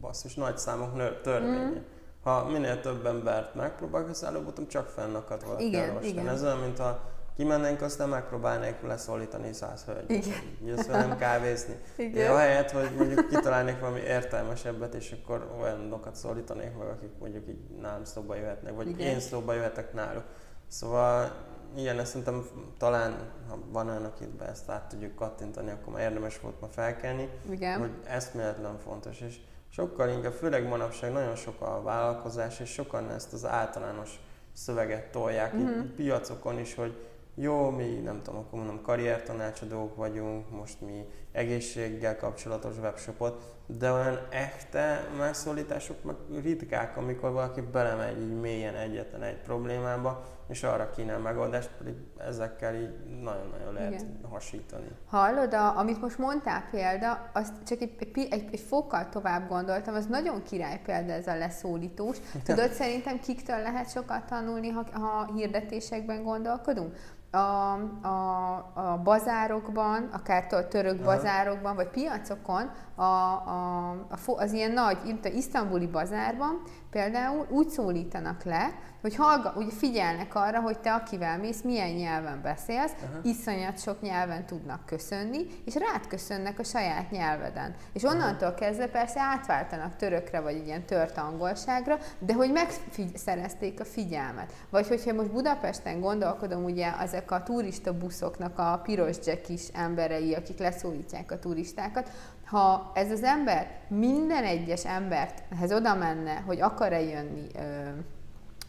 [0.01, 1.65] basszus, nagy számok törvénye.
[1.65, 1.75] Mm.
[2.23, 6.27] Ha minél több embert megpróbálok, előbb csak fennakad valaki igen, igen.
[6.27, 10.25] Ez olyan, mint a kimennénk, aztán megpróbálnék leszólítani száz hölgyet.
[10.65, 11.75] Jössz velem kávézni.
[11.95, 12.31] Igen.
[12.31, 18.03] Ahelyett, hogy mondjuk kitalálnék valami értelmesebbet, és akkor olyanokat szólítanék meg, akik mondjuk így nálam
[18.03, 19.07] szóba jöhetnek, vagy Igen.
[19.07, 20.23] én szóba jöhetek náluk.
[20.67, 21.31] Szóval
[21.75, 22.45] igen, ezt szerintem
[22.77, 26.67] talán, ha van olyan, akit be ezt át tudjuk kattintani, akkor már érdemes volt ma
[26.67, 27.79] felkelni, Igen.
[27.79, 29.21] hogy eszméletlen fontos.
[29.21, 29.35] És
[29.69, 34.19] sokkal inkább, főleg manapság nagyon sok a vállalkozás, és sokan ezt az általános
[34.53, 35.69] szöveget tolják uh-huh.
[35.69, 36.95] itt piacokon is, hogy
[37.35, 44.19] jó, mi nem tudom, akkor mondom, karriertanácsadók vagyunk, most mi egészséggel kapcsolatos webshopot, de olyan
[44.29, 51.19] echte megszólítások meg ritkák, amikor valaki belemegy így mélyen egyetlen egy problémába, és arra kínál
[51.19, 54.19] megoldást, pedig ezekkel így nagyon-nagyon lehet Igen.
[54.29, 54.87] hasítani.
[55.05, 59.95] Hallod, a, amit most mondtál példa, azt csak egy, egy, egy, egy fokkal tovább gondoltam,
[59.95, 62.17] az nagyon király példa ez a leszólítós.
[62.45, 66.95] Tudod, szerintem kiktől lehet sokat tanulni, ha, ha hirdetésekben gondolkodunk?
[67.33, 67.73] a,
[68.07, 71.11] a, a bazárokban, akár a török Aha.
[71.23, 76.61] Bazárokban, vagy piacokon, a, a, a, az ilyen nagy, itt a isztambuli bazárban
[76.93, 78.71] például úgy szólítanak le,
[79.03, 83.19] hogy hallga, úgy figyelnek arra, hogy te akivel mész, milyen nyelven beszélsz, Aha.
[83.23, 87.75] iszonyat sok nyelven tudnak köszönni, és rád köszönnek a saját nyelveden.
[87.93, 88.55] És onnantól Aha.
[88.55, 94.53] kezdve persze átváltanak törökre, vagy egy ilyen tört angolságra, de hogy megszerezték a figyelmet.
[94.69, 100.57] Vagy hogyha most Budapesten gondolkodom, ugye ezek a turista buszoknak a piros jackis emberei, akik
[100.57, 102.09] leszólítják a turistákat,
[102.53, 107.89] ha ez az ember minden egyes emberthez oda menne, hogy akar-e jönni ö,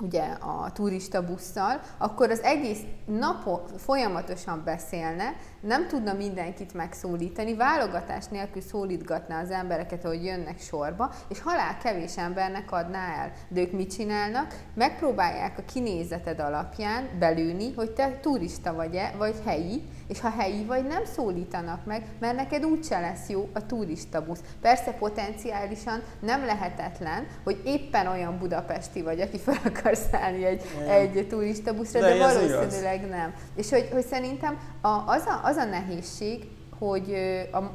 [0.01, 5.25] ugye a turista busszal, akkor az egész napot folyamatosan beszélne,
[5.67, 12.17] nem tudna mindenkit megszólítani, válogatás nélkül szólítgatná az embereket, hogy jönnek sorba, és halál kevés
[12.17, 13.33] embernek adná el.
[13.49, 14.55] De ők mit csinálnak?
[14.75, 20.87] Megpróbálják a kinézeted alapján belőni, hogy te turista vagy-e, vagy helyi, és ha helyi vagy,
[20.87, 24.41] nem szólítanak meg, mert neked úgyse lesz jó a turista busz.
[24.61, 31.27] Persze potenciálisan nem lehetetlen, hogy éppen olyan budapesti vagy, aki fel akar szállni egy, egy
[31.29, 33.35] turista buszra, de, de valószínűleg nem.
[33.55, 37.15] És hogy, hogy szerintem a, az, a, az a nehézség, hogy,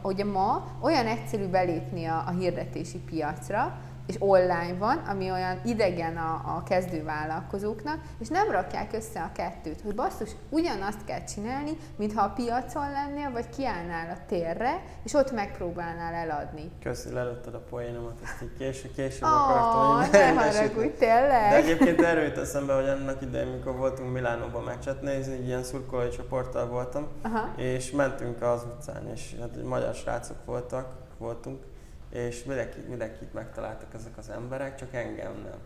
[0.02, 3.78] hogy ma olyan egyszerű belépni a, a hirdetési piacra,
[4.10, 9.32] és online van, ami olyan idegen a, a kezdő vállalkozóknak, és nem rakják össze a
[9.34, 15.14] kettőt, hogy basszus, ugyanazt kell csinálni, mintha a piacon lennél, vagy kiállnál a térre, és
[15.14, 16.72] ott megpróbálnál eladni.
[16.84, 20.12] Köszi, lelőtted a poénomat, ezt így később, később oh, akartam.
[20.12, 21.50] Ne haragudj, tényleg.
[21.50, 25.64] De egyébként erről jut eszembe, hogy annak idején, mikor voltunk Milánóban meccset nézni, egy ilyen
[25.64, 27.54] szurkolói csoporttal voltam, Aha.
[27.56, 31.64] és mentünk az utcán, és hát magyar srácok voltak, voltunk,
[32.12, 35.60] és mindenki, mindenkit megtaláltak ezek az emberek, csak engem nem.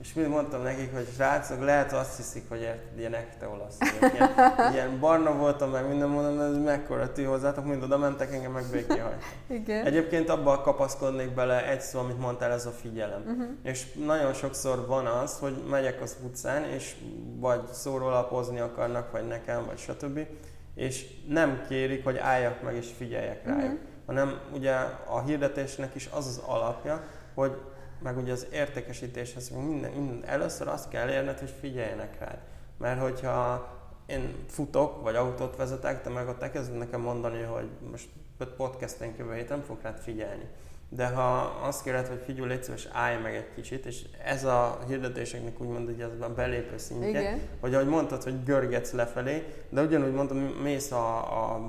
[0.00, 3.76] És mind mondtam nekik, hogy srácok, lehet azt hiszik, hogy ilyen ekte olasz.
[4.14, 4.30] Ilyen,
[4.72, 8.64] ilyen barna voltam, meg minden mondom, ez mekkora ti hozzátok, mind oda mentek, engem meg
[8.72, 9.02] béké
[9.46, 9.86] Igen.
[9.86, 13.20] Egyébként abban kapaszkodnék bele egy szó, amit mondtál, ez a figyelem.
[13.20, 13.46] Uh-huh.
[13.62, 16.96] És nagyon sokszor van az, hogy megyek az utcán, és
[17.36, 20.26] vagy szórólapozni akarnak, vagy nekem, vagy stb.
[20.74, 23.62] És nem kérik, hogy álljak meg és figyeljek rájuk.
[23.62, 24.74] Uh-huh hanem ugye
[25.06, 27.02] a hirdetésnek is az az alapja,
[27.34, 27.60] hogy
[28.02, 32.38] meg ugye az értékesítéshez minden, minden, először azt kell érned, hogy figyeljenek rád.
[32.78, 33.68] Mert hogyha
[34.06, 38.08] én futok, vagy autót vezetek, te meg ott elkezded nekem mondani, hogy most
[38.56, 40.48] podcasten jövő héten fog rád figyelni.
[40.88, 44.78] De ha azt kéred, hogy figyelj, légy szíves, állj meg egy kicsit, és ez a
[44.86, 47.40] hirdetéseknek úgymond hogy ez a belépő szintje, Igen.
[47.60, 51.16] hogy ahogy mondtad, hogy görgetsz lefelé, de ugyanúgy mondtam, mész a,
[51.54, 51.60] a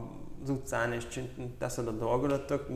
[0.49, 1.21] az utcán, és
[1.57, 2.67] teszed a dolgodat, tök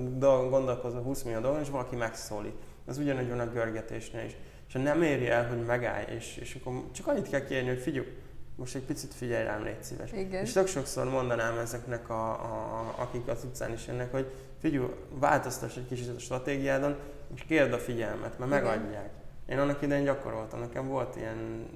[0.50, 2.56] gondolkozol 20 millió dolgon, és valaki megszólít.
[2.88, 4.36] Ez ugyanúgy van a görgetésnél is.
[4.68, 7.80] És ha nem éri el, hogy megállj, és, és akkor csak annyit kell kérni, hogy
[7.80, 8.08] figyelj,
[8.56, 10.12] most egy picit figyelj rám, légy szíves.
[10.12, 10.44] Igen.
[10.44, 15.76] És tök sokszor mondanám ezeknek, a, a, akik az utcán is jönnek, hogy figyelj, változtass
[15.76, 16.96] egy kicsit a stratégiádon,
[17.36, 18.64] és kérd a figyelmet, mert Igen.
[18.64, 19.10] megadják.
[19.50, 21.68] Én annak idején gyakoroltam, nekem volt ilyen,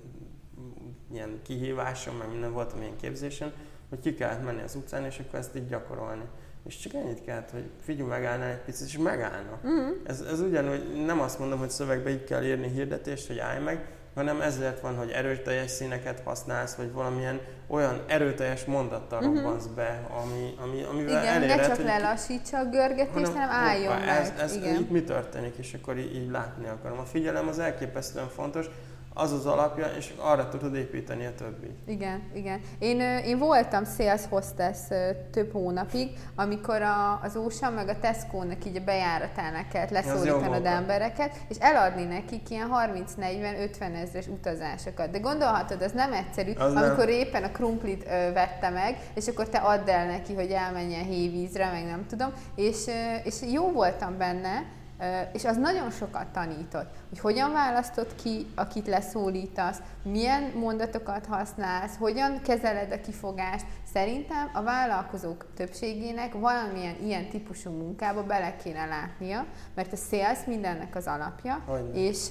[1.13, 3.53] ilyen kihívásom, meg minden voltam ilyen képzésen,
[3.89, 6.23] hogy ki kellett menni az utcán, és akkor ezt így gyakorolni.
[6.65, 9.63] És csak ennyit kellett, hogy figyelj, megállnál egy picit, és megállnak.
[9.63, 9.95] Uh-huh.
[10.04, 13.86] Ez, ez ugyanúgy, nem azt mondom, hogy szövegbe így kell írni hirdetést, hogy állj meg,
[14.17, 19.36] hanem ezért van, hogy erőteljes színeket használsz, vagy valamilyen olyan erőteljes mondattal uh-huh.
[19.36, 23.91] robbansz be, ami, ami, amivel Igen, eléred, ne csak lelassítsa a görgetést, hanem, hanem álljon
[23.91, 24.10] opa, meg.
[24.10, 24.76] Ez, ez, Igen.
[24.76, 27.00] Itt mi történik, és akkor így, így látni akarom.
[27.00, 28.69] A figyelem az elképesztően fontos,
[29.17, 31.67] az az alapja, és arra tudod építeni a többi.
[31.86, 32.62] Igen, igen.
[32.80, 34.77] Én, én voltam sales hostess
[35.32, 41.36] több hónapig, amikor a, az Ocean meg a Tesco-nak így a bejáratának kellett leszólítanod embereket,
[41.47, 42.69] és eladni nekik ilyen
[43.19, 45.10] 30-40-50 ezres utazásokat.
[45.10, 47.10] De gondolhatod, az nem egyszerű, az amikor nem.
[47.10, 51.71] éppen a krumplit ö, vette meg, és akkor te add el neki, hogy elmenjen hévízre,
[51.71, 52.86] meg nem tudom, és,
[53.23, 54.75] és jó voltam benne,
[55.33, 62.41] és az nagyon sokat tanított, hogy hogyan választod ki, akit leszólítasz, milyen mondatokat használsz, hogyan
[62.41, 63.65] kezeled a kifogást.
[63.93, 70.95] Szerintem a vállalkozók többségének valamilyen ilyen típusú munkába bele kéne látnia, mert a sales mindennek
[70.95, 72.29] az alapja, és,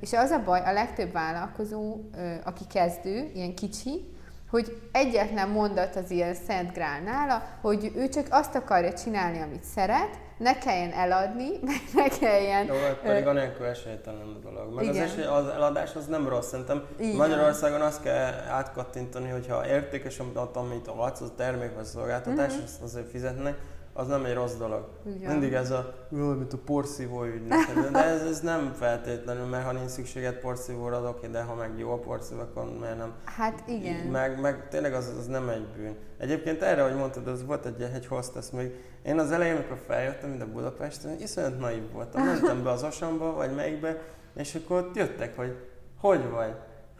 [0.00, 1.96] és az a baj, a legtöbb vállalkozó,
[2.44, 4.12] aki kezdő, ilyen kicsi,
[4.50, 9.64] hogy egyetlen mondat az ilyen szent grál nála, hogy ő csak azt akarja csinálni, amit
[9.64, 12.66] szeret, ne kelljen eladni, meg ne kelljen...
[12.66, 14.74] Jó, hát pedig anélkül esélytelen dolog.
[14.74, 15.04] Meg igen.
[15.04, 17.16] az, esély, az eladás az nem rossz, szerintem igen.
[17.16, 22.64] Magyarországon azt kell átkattintani, hogyha értékes, amit adsz, az termék vagy szolgáltatás, uh-huh.
[22.64, 23.58] azt azért fizetnek,
[23.96, 24.88] az nem egy rossz dolog.
[25.16, 25.30] Igen.
[25.30, 27.90] Mindig ez a, mint a porszívó ügy neked.
[27.92, 31.78] De ez, ez nem feltétlenül, mert ha nincs szükséged porszívóra, az oké, de ha meg
[31.78, 33.12] jó a porszív, akkor miért nem?
[33.24, 34.06] Hát igen.
[34.06, 35.96] Meg, meg tényleg az, az nem egy bűn.
[36.18, 38.72] Egyébként erre, hogy mondtad, az volt egy, egy hostess még.
[39.02, 42.24] Én az elején, amikor feljöttem ide Budapesten, iszonyat naív voltam.
[42.24, 44.02] Mentem be az Osamba, vagy melyikbe,
[44.34, 45.56] és akkor ott jöttek, hogy
[46.00, 46.54] hogy vagy?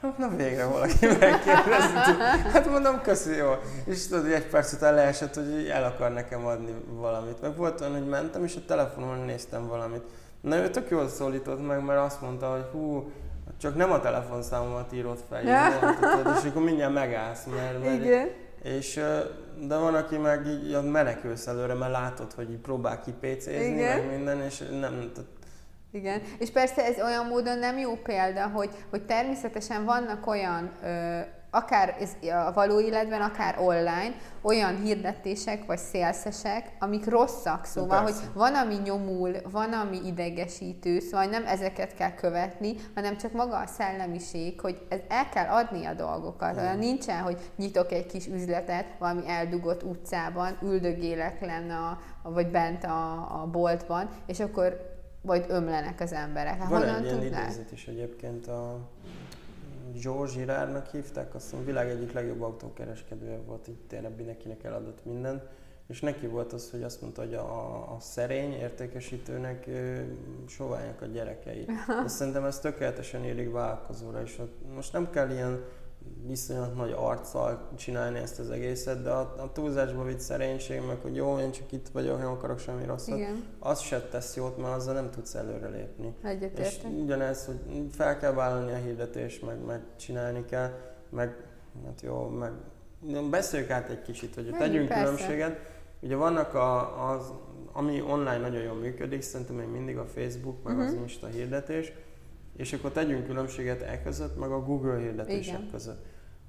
[0.04, 1.94] Hát, na végre valaki megkérdezi.
[2.52, 3.50] Hát mondom, köszi, jó.
[3.84, 7.40] És tudod, hogy egy perc után leesett, hogy el akar nekem adni valamit.
[7.40, 10.02] Meg volt olyan, hogy mentem, és a telefonon néztem valamit.
[10.40, 13.10] Na ő tök jól szólított meg, mert azt mondta, hogy hú,
[13.60, 18.28] csak nem a telefonszámomat írott fel, tudod, és akkor mindjárt megállsz, mert, mert Igen.
[18.62, 19.00] És,
[19.66, 24.42] de van, aki meg így menekülsz előre, mert látod, hogy így próbál kipécézni, meg minden,
[24.42, 25.10] és nem,
[25.94, 31.20] igen, és persze ez olyan módon nem jó példa, hogy, hogy természetesen vannak olyan, ö,
[31.54, 31.96] akár
[32.46, 38.74] a való életben, akár online, olyan hirdetések vagy szélszesek, amik rosszak, szóval, hogy van, ami
[38.84, 44.86] nyomul, van, ami idegesítő, szóval nem ezeket kell követni, hanem csak maga a szellemiség, hogy
[44.88, 46.56] ez el kell adni a dolgokat.
[46.56, 52.84] Olyan nincsen, hogy nyitok egy kis üzletet valami eldugott utcában, üldögélek lenne, a, vagy bent
[52.84, 54.93] a, a boltban, és akkor
[55.24, 56.58] vagy ömlenek az emberek.
[56.58, 58.78] Hát Van honnan egy ilyen idézet is egyébként a
[60.02, 65.42] George Girardnak hívták, azt hiszem világ egyik legjobb autókereskedője volt, így tényleg mindenkinek eladott mindent,
[65.86, 69.68] és neki volt az, hogy azt mondta, hogy a, a szerény értékesítőnek
[70.48, 71.66] soványak a gyerekei.
[72.06, 74.40] És szerintem ez tökéletesen érik vállalkozóra, és
[74.74, 75.64] most nem kell ilyen
[76.26, 81.16] viszonylag nagy arccal csinálni ezt az egészet, de a, a túlzásba vitt szerénység, meg hogy
[81.16, 83.44] jó, én csak itt vagyok, nem akarok semmi rosszat, Igen.
[83.58, 86.14] az se tesz jót, mert azzal nem tudsz előrelépni.
[86.58, 90.70] És ugyanez, hogy fel kell vállalni a hirdetést, meg, meg csinálni kell,
[91.10, 91.36] meg
[91.86, 92.52] hát jó, meg
[93.30, 95.02] beszéljük át egy kicsit, hogy tegyünk persze.
[95.02, 95.58] különbséget.
[96.00, 97.32] Ugye vannak a, az,
[97.72, 100.88] ami online nagyon jól működik, szerintem még mindig a Facebook, meg uh-huh.
[100.88, 101.02] az mhm.
[101.02, 101.92] Insta hirdetés,
[102.56, 105.70] és akkor tegyünk különbséget e között, meg a Google hirdetések Igen.
[105.70, 106.04] között.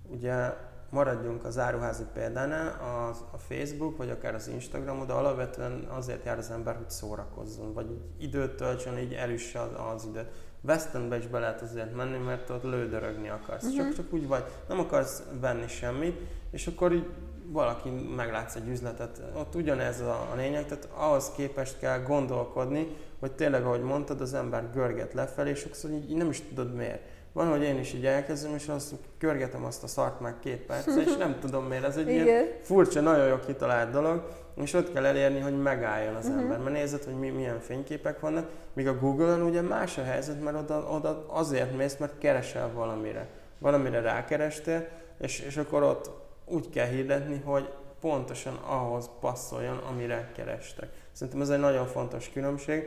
[0.10, 0.54] Ugye
[0.90, 2.68] maradjunk az áruházi példánál,
[3.12, 7.74] az, a Facebook, vagy akár az Instagram, de alapvetően azért jár az ember, hogy szórakozzon,
[7.74, 10.28] vagy időt töltsön, így elüsse az, az időt.
[10.62, 13.64] Westonbe is be lehet azért menni, mert ott lődörögni akarsz.
[13.64, 13.78] Uh-huh.
[13.78, 16.20] Csak, csak úgy vagy, nem akarsz venni semmit,
[16.52, 17.06] és akkor így
[17.48, 22.88] valaki meglátsz egy üzletet, ott ugyanez a, a lényeg, tehát ahhoz képest kell gondolkodni,
[23.20, 26.76] hogy tényleg, ahogy mondtad, az ember görget lefelé, és sokszor így, így nem is tudod
[26.76, 27.02] miért.
[27.34, 30.96] Van, hogy én is így elkezdem, és azt görgetem azt a szart már két perc,
[30.96, 31.84] és nem tudom miért.
[31.84, 32.26] Ez egy Igen.
[32.26, 36.42] ilyen furcsa, nagyon jó kitalált dolog, és ott kell elérni, hogy megálljon az uh-huh.
[36.42, 36.60] ember.
[36.60, 40.58] Mert nézed, hogy mi, milyen fényképek vannak, míg a Google-on ugye más a helyzet, mert
[40.58, 43.28] oda, oda azért mész, mert keresel valamire.
[43.60, 44.88] Valamire rákerestél,
[45.20, 46.10] és, és akkor ott
[46.46, 50.90] úgy kell hirdetni, hogy pontosan ahhoz passzoljon, amire kerestek.
[51.16, 52.84] Szerintem ez egy nagyon fontos különbség.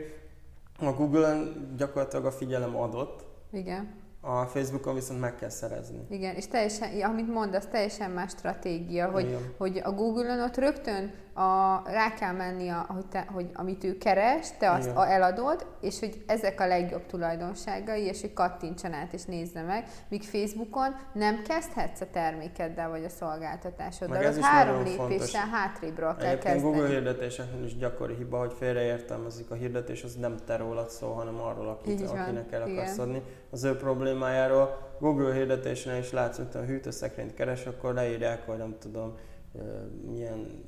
[0.79, 3.25] A Google-on gyakorlatilag a figyelem adott.
[3.51, 3.93] Igen.
[4.21, 6.05] A Facebookon viszont meg kell szerezni.
[6.09, 11.83] Igen, és teljesen, amit mondasz, teljesen más stratégia, hogy, hogy a Google-on ott rögtön a,
[11.85, 15.99] rá kell menni, a, hogy, te, hogy amit ő keres, te azt a, eladod, és
[15.99, 21.41] hogy ezek a legjobb tulajdonságai, és hogy kattintson át és nézze meg, míg Facebookon nem
[21.41, 24.25] kezdhetsz a termékeddel vagy a szolgáltatásoddal.
[24.25, 26.73] az három lépéssel hátrébről kell Egyébként kezdeni.
[26.73, 31.39] Google hirdetéseknél is gyakori hiba, hogy félreértelmezik a hirdetés, az nem te rólad szól, hanem
[31.41, 33.21] arról, akit, akinek el akarsz adni.
[33.49, 38.75] Az ő problémájáról Google hirdetésnél is látsz, hogy a hűtőszekrényt keres, akkor leírják, hogy nem
[38.79, 39.15] tudom,
[40.11, 40.67] milyen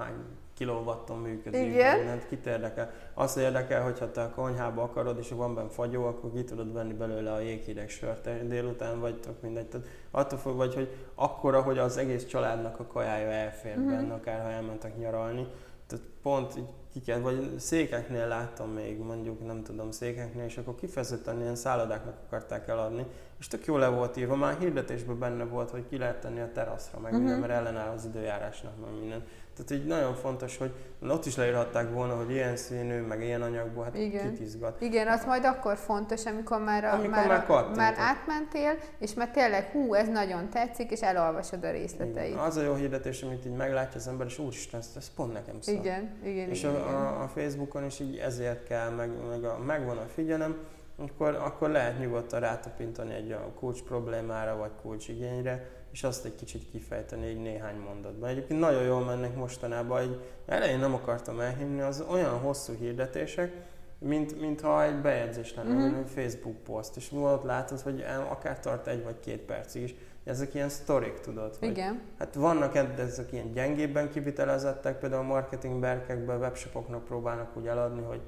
[0.00, 0.14] hány
[0.60, 1.96] kilowatton működik, Igen.
[1.96, 2.90] mindent, kit érdekel.
[3.14, 6.92] Azt érdekel, hogyha te a konyhába akarod, és van benne fagyó, akkor ki tudod venni
[6.92, 9.66] belőle a jéghideg sört, délután vagytok mindegy.
[9.66, 13.90] Tehát attól fog, vagy, hogy akkora, hogy az egész családnak a kajája elfér uh-huh.
[13.90, 15.46] benne, akár ha elmentek nyaralni.
[15.86, 21.40] Tehát pont így kiket, vagy székeknél láttam még, mondjuk nem tudom, székeknél, és akkor kifejezetten
[21.40, 23.06] ilyen szállodáknak akarták eladni,
[23.38, 26.52] és tök jó le volt írva, már hirdetésben benne volt, hogy ki lehet tenni a
[26.52, 27.26] teraszra, meg uh-huh.
[27.26, 29.24] minden, mert ellenáll az időjárásnak, meg minden.
[29.64, 30.72] Tehát így nagyon fontos, hogy
[31.08, 34.30] ott is leírhatták volna, hogy ilyen színű, meg ilyen anyagból, hát Igen.
[34.30, 34.80] kit izgat.
[34.80, 39.30] Igen, az majd akkor fontos, amikor már, a, amikor már, már, már átmentél, és már
[39.30, 42.28] tényleg, hú, ez nagyon tetszik, és elolvasod a részleteit.
[42.28, 42.38] Igen.
[42.38, 45.60] Az a jó hirdetés, amit így meglátja az ember, és úristen, ez, ez pont nekem
[45.60, 45.74] szól.
[45.74, 49.58] Igen, igen, És igen, a, a, a Facebookon is így ezért kell, meg, meg a,
[49.58, 50.56] megvan a figyelem,
[50.96, 56.34] akkor, akkor lehet nyugodtan rátapintani egy a kulcs problémára, vagy kulcs igényre, és azt egy
[56.34, 58.28] kicsit kifejteni egy néhány mondatban.
[58.28, 63.52] Egyébként nagyon jól mennek mostanában, egy, elején nem akartam elhinni, az olyan hosszú hirdetések,
[63.98, 65.98] mint, mintha egy bejegyzés lenne, uh-huh.
[65.98, 69.94] egy Facebook poszt, és volt látod, hogy akár tart egy vagy két percig is.
[70.24, 71.56] Ezek ilyen sztorik, tudod?
[71.56, 72.00] Hogy, Igen.
[72.18, 78.20] Hát vannak ezek ilyen gyengébben kivitelezettek, például a marketing berkekben, webshopoknak próbálnak úgy eladni, hogy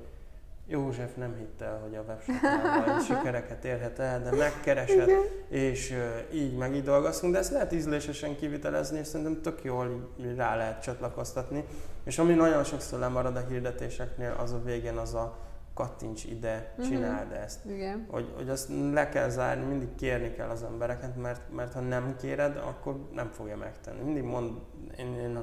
[0.72, 5.10] József nem hitte el, hogy a webshopnál sikereket érhet el, de megkeresett,
[5.48, 5.94] és
[6.32, 10.82] így meg így dolgozunk, de ezt lehet ízlésesen kivitelezni, és szerintem tök jól rá lehet
[10.82, 11.64] csatlakoztatni.
[12.04, 15.38] És ami nagyon sokszor lemarad a hirdetéseknél, az a végén az a
[15.74, 16.86] kattints ide, mhm.
[16.86, 17.42] csináld uh-huh.
[17.42, 17.64] ezt.
[17.64, 18.06] Igen.
[18.10, 22.16] Hogy, hogy azt le kell zárni, mindig kérni kell az embereket, mert, mert ha nem
[22.20, 24.02] kéred, akkor nem fogja megtenni.
[24.02, 24.50] Mindig mond,
[24.98, 25.36] én, én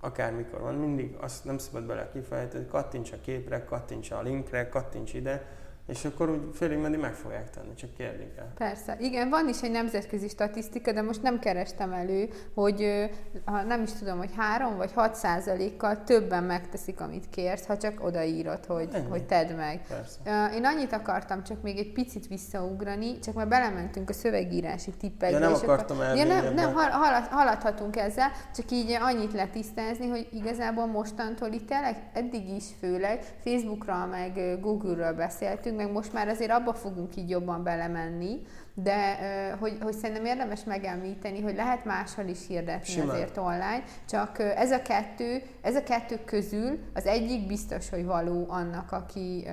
[0.00, 4.68] akármikor van, mindig azt nem szabad bele kifejteni, hogy kattints a képre, kattints a linkre,
[4.68, 5.46] kattints ide,
[5.88, 8.52] és akkor úgy félig meddig meg fogják tenni, csak kérdik el.
[8.54, 8.96] Persze.
[9.00, 13.10] Igen, van is egy nemzetközi statisztika, de most nem kerestem elő, hogy
[13.44, 18.04] ha nem is tudom, hogy 3 vagy 6 százalékkal többen megteszik, amit kérsz, ha csak
[18.04, 19.08] odaírod, hogy, Ennyi.
[19.08, 19.80] hogy tedd meg.
[19.88, 20.50] Persze.
[20.54, 25.38] Én annyit akartam csak még egy picit visszaugrani, csak már belementünk a szövegírási tippekbe.
[25.38, 30.28] Ja, nem akartam akkor, ja, nem, nem halad, haladhatunk ezzel, csak így annyit letisztázni, hogy
[30.32, 31.70] igazából mostantól itt
[32.12, 37.62] eddig is főleg Facebookra meg Google-ről beszéltünk, meg most már azért abba fogunk így jobban
[37.62, 38.42] belemenni,
[38.74, 39.16] de
[39.60, 43.08] hogy, hogy szerintem érdemes megemlíteni, hogy lehet máshol is hirdetni Simán.
[43.08, 48.46] azért online, csak ez a kettő, ez a kettő közül az egyik biztos, hogy való
[48.48, 49.46] annak, aki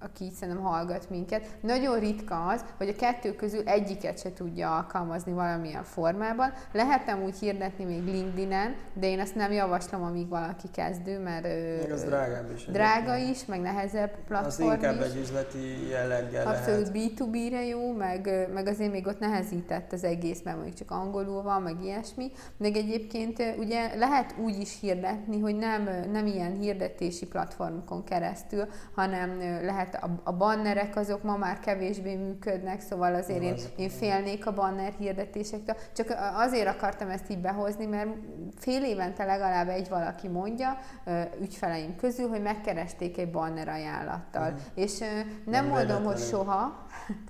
[0.00, 4.76] aki így szerintem hallgat minket, nagyon ritka az, hogy a kettő közül egyiket se tudja
[4.76, 6.52] alkalmazni valamilyen formában.
[6.72, 11.42] Lehetem úgy hirdetni még LinkedIn-en, de én ezt nem javaslom, amíg valaki kezdő, mert
[11.82, 12.64] még az drágább is.
[12.64, 13.36] Drága egyébként.
[13.36, 15.06] is, meg nehezebb platform Az inkább is.
[15.06, 17.12] egy üzleti jelleggel Abszolút lehet.
[17.18, 21.62] B2B-re jó, meg, meg azért még ott nehezített az egész, mert mondjuk csak angolul van,
[21.62, 22.30] meg ilyesmi.
[22.56, 29.38] Meg egyébként ugye lehet úgy is hirdetni, hogy nem, nem ilyen hirdetési platformokon keresztül, hanem
[29.62, 34.46] lehet mert a, a bannerek azok ma már kevésbé működnek, szóval azért én, én félnék
[34.46, 35.76] a banner hirdetésektől.
[35.96, 38.08] Csak azért akartam ezt így behozni, mert
[38.56, 40.76] fél évente legalább egy valaki mondja
[41.40, 44.42] ügyfeleim közül, hogy megkeresték egy banner ajánlattal.
[44.42, 44.60] Uh-huh.
[44.74, 46.86] És nem, nem mondom, hogy soha.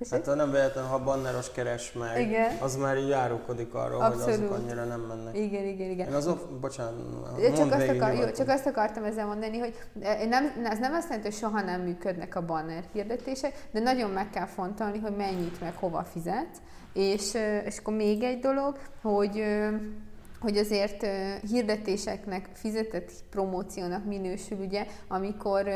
[0.09, 2.57] Hát ha nem véletlen, ha banneros keres meg, igen.
[2.59, 4.23] az már így árulkodik arról, Abszolút.
[4.23, 5.37] hogy azok annyira nem mennek.
[5.37, 6.07] Igen, igen, igen.
[6.07, 6.93] Én azok, bocsánat,
[7.55, 9.73] csak azt, akar, jó, csak azt akartam ezzel mondani, hogy
[10.29, 14.29] nem, ez nem azt jelenti, hogy soha nem működnek a banner hirdetések, de nagyon meg
[14.29, 16.61] kell fontolni, hogy mennyit meg hova fizet.
[16.93, 17.33] És,
[17.65, 19.43] és akkor még egy dolog, hogy
[20.39, 21.07] hogy azért
[21.49, 25.69] hirdetéseknek, fizetett promóciónak minősül, ugye, amikor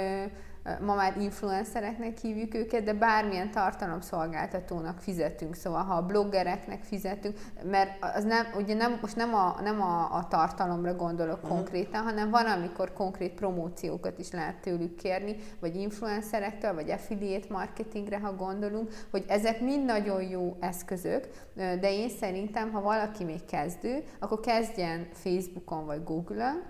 [0.81, 8.03] ma már influencereknek hívjuk őket, de bármilyen tartalomszolgáltatónak fizetünk, szóval ha a bloggereknek fizetünk, mert
[8.15, 11.49] az nem, ugye nem, most nem a, nem a, a tartalomra gondolok uh-huh.
[11.49, 18.19] konkrétan, hanem van, amikor konkrét promóciókat is lehet tőlük kérni, vagy influencerektől, vagy affiliate marketingre,
[18.19, 24.03] ha gondolunk, hogy ezek mind nagyon jó eszközök, de én szerintem, ha valaki még kezdő,
[24.19, 26.61] akkor kezdjen Facebookon vagy Google-on,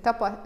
[0.00, 0.40] tapa,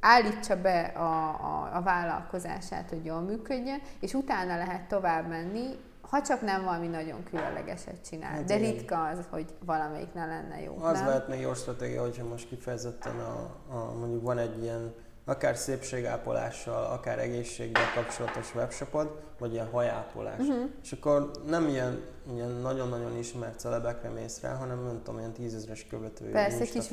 [0.00, 5.66] állítsa be a, a, a vállalkozását, hogy jól működjön, és utána lehet tovább menni,
[6.00, 8.30] ha csak nem valami nagyon különlegeset csinál.
[8.30, 8.70] Hát De igen.
[8.70, 10.76] ritka az, hogy valamelyik ne lenne jó.
[10.80, 11.06] Az nem?
[11.06, 14.94] lehet még jó stratégia, hogyha most kifejezetten a, a, mondjuk van egy ilyen
[15.24, 20.38] akár szépségápolással, akár egészséggel kapcsolatos webshopod, vagy ilyen hajápolás.
[20.38, 20.70] Uh-huh.
[20.82, 22.00] És akkor nem ilyen,
[22.34, 26.90] ilyen nagyon-nagyon ismert celebekre mész rá, hanem nem tudom, ilyen tízezres követői Persze, kis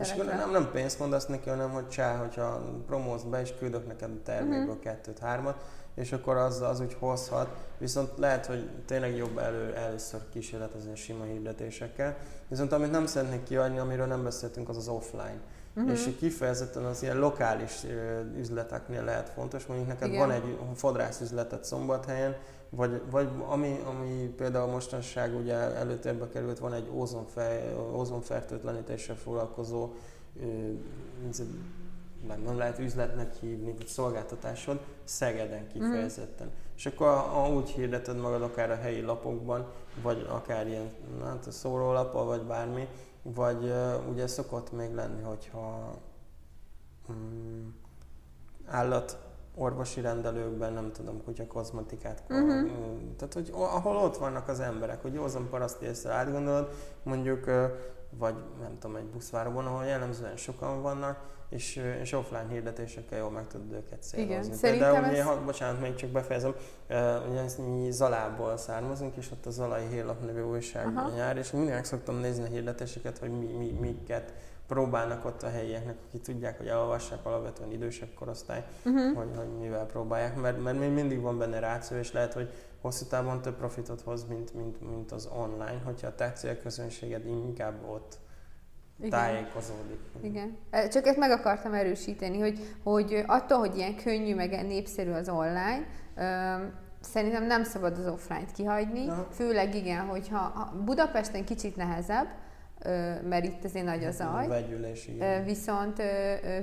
[0.00, 3.86] És akkor nem, nem pénzt mondasz neki, hanem hogy csá, hogyha promózz be, és küldök
[3.86, 4.82] neked a termékből uh-huh.
[4.82, 7.48] kettőt, hármat, és akkor az, az úgy hozhat.
[7.78, 12.16] Viszont lehet, hogy tényleg jobb elő, először kísérletezni a sima hirdetésekkel.
[12.48, 15.40] Viszont amit nem szeretnék kiadni, amiről nem beszéltünk, az az offline
[15.76, 15.92] uh-huh.
[15.92, 17.84] és kifejezetten az ilyen lokális
[18.38, 20.20] üzleteknél lehet fontos, mondjuk neked Igen.
[20.20, 22.36] van egy fodrász üzletet Szombathelyen,
[22.70, 29.92] vagy, vagy ami, ami például mostanság ugye előtérbe került, van egy ózonfer, ózonfertőtlenítéssel foglalkozó
[32.26, 35.72] nem, nem lehet üzletnek hívni, vagy szolgáltatásod Szegeden mhm.
[35.72, 36.46] kifejezetten.
[36.46, 36.64] Mm.
[36.76, 39.66] És akkor ha úgy hirdeted magad akár a helyi lapokban,
[40.02, 40.90] vagy akár ilyen
[41.24, 42.88] hát a szórólapal, vagy bármi,
[43.34, 43.72] vagy
[44.10, 45.98] ugye szokott még lenni, hogyha
[47.08, 47.74] um,
[48.66, 49.18] állat
[49.54, 52.70] orvosi rendelőkben, nem tudom, kutya kozmetikát, uh-huh.
[53.16, 56.70] tehát hogy ahol ott vannak az emberek, hogy józan paraszti észre átgondolod,
[57.02, 57.44] mondjuk,
[58.10, 63.46] vagy nem tudom, egy buszváróban, ahol jellemzően sokan vannak, és, és offline hirdetésekkel jól meg
[63.46, 64.34] tudod őket célozni.
[64.34, 65.10] Igen, Például, ez...
[65.10, 66.54] ugye, bocsánat, még csak befejezem,
[67.30, 71.16] ugye mi Zalából származunk, és ott a Zalai Hírlap nevű újság Aha.
[71.16, 74.32] jár, és mindig szoktam nézni a hirdetéseket, hogy mi, mi, miket
[74.66, 79.16] próbálnak ott a helyieknek, akik tudják, hogy elolvassák alapvetően idősebb korosztály, uh-huh.
[79.16, 83.04] hogy, hogy mivel próbálják, mert, mert még mindig van benne ráció, és lehet, hogy hosszú
[83.04, 88.18] távon több profitot hoz, mint, mint, mint az online, hogyha a te célközönséged inkább ott
[88.98, 89.10] igen.
[89.10, 90.00] tájékozódik.
[90.22, 90.56] Igen.
[90.90, 95.86] Csak ezt meg akartam erősíteni, hogy, hogy attól, hogy ilyen könnyű, meg népszerű az online,
[97.00, 99.26] szerintem nem szabad az offline-t kihagyni, Aha.
[99.30, 102.26] főleg igen, hogyha Budapesten kicsit nehezebb,
[103.28, 104.46] mert itt azért nagy a zaj.
[105.44, 106.02] Viszont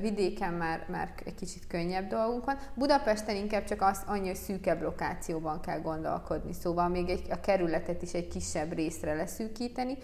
[0.01, 2.57] vidéken már, már egy kicsit könnyebb dolgunk van.
[2.75, 8.01] Budapesten inkább csak az annyi, hogy szűkebb lokációban kell gondolkodni, szóval még egy, a kerületet
[8.01, 9.97] is egy kisebb részre leszűkíteni.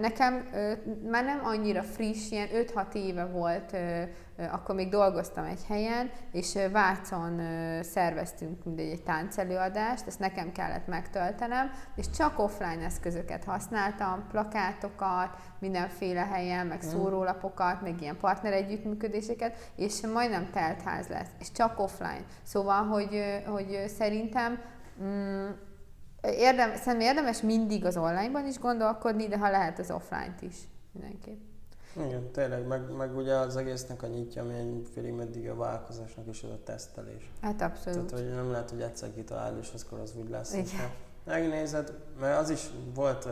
[0.00, 0.48] Nekem
[1.10, 3.76] már nem annyira friss, ilyen 5-6 éve volt
[4.36, 7.40] akkor még dolgoztam egy helyen, és Vácon
[7.82, 16.24] szerveztünk mindegy egy táncelőadást, ezt nekem kellett megtöltenem, és csak offline eszközöket használtam, plakátokat, mindenféle
[16.24, 16.88] helyen, meg mm.
[16.88, 22.24] szórólapokat, meg ilyen partner együttműködéseket, és majdnem telt ház lesz, és csak offline.
[22.42, 24.58] Szóval, hogy, hogy szerintem
[25.02, 25.48] mm,
[26.22, 30.56] érdem, szerintem érdemes mindig az online-ban is gondolkodni, de ha lehet az offline-t is
[30.92, 31.53] mindenképp.
[31.96, 36.42] Igen, tényleg, meg, meg ugye az egésznek a nyitja, ami félig meddig a vállalkozásnak is
[36.42, 37.30] az a tesztelés.
[37.40, 38.06] Hát abszolút.
[38.06, 40.52] Tehát, hogy nem lehet, hogy egyszer kitalálni, és akkor az úgy lesz.
[40.52, 40.90] Igen.
[41.24, 43.28] Megnézed, mert az is volt,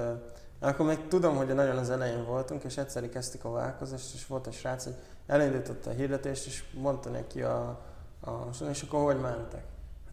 [0.61, 4.47] akkor még tudom, hogy nagyon az elején voltunk, és egyszer kezdtük a vállalkozást, és volt
[4.47, 4.95] egy srác, hogy
[5.27, 7.81] elindította a hirdetést, és mondta neki a,
[8.21, 9.65] a és akkor hogy mentek?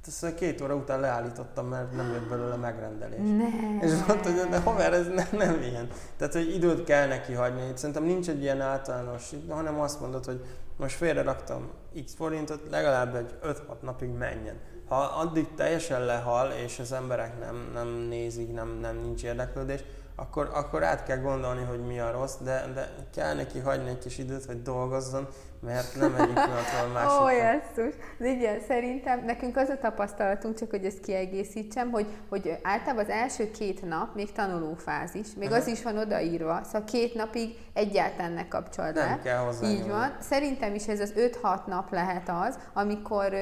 [0.10, 3.20] Ezt a két óra után leállítottam, mert nem jött belőle megrendelés.
[3.20, 3.86] Ne.
[3.86, 5.88] És mondta, hogy de haver, ez nem, nem ilyen.
[6.18, 7.68] Tehát, hogy időt kell neki hagyni.
[7.68, 10.46] Itt szerintem nincs egy ilyen általános, hanem azt mondod, hogy
[10.78, 11.70] most félre raktam
[12.06, 14.60] x forintot, legalább egy 5-6 napig menjen.
[14.88, 19.84] Ha addig teljesen lehal, és az emberek nem, nem nézik, nem, nem nincs érdeklődés,
[20.16, 24.00] akkor, akkor át kell gondolni, hogy mi a rossz, de, de kell neki hagyni egy
[24.00, 25.28] kis időt, hogy dolgozzon,
[25.62, 27.24] mert nem egyik pillanatról a másikra.
[27.24, 27.94] Ó, jesszus.
[28.18, 33.10] De igen, szerintem nekünk az a tapasztalatunk, csak hogy ezt kiegészítsem, hogy, hogy általában az
[33.10, 35.58] első két nap még tanulófázis, még Aha.
[35.58, 39.20] az is van odaírva, szóval két napig egyáltalán ne kapcsolod Nem le.
[39.24, 39.70] kell hozzá.
[39.70, 40.18] Így van.
[40.20, 43.34] Szerintem is ez az 5-6 nap lehet az, amikor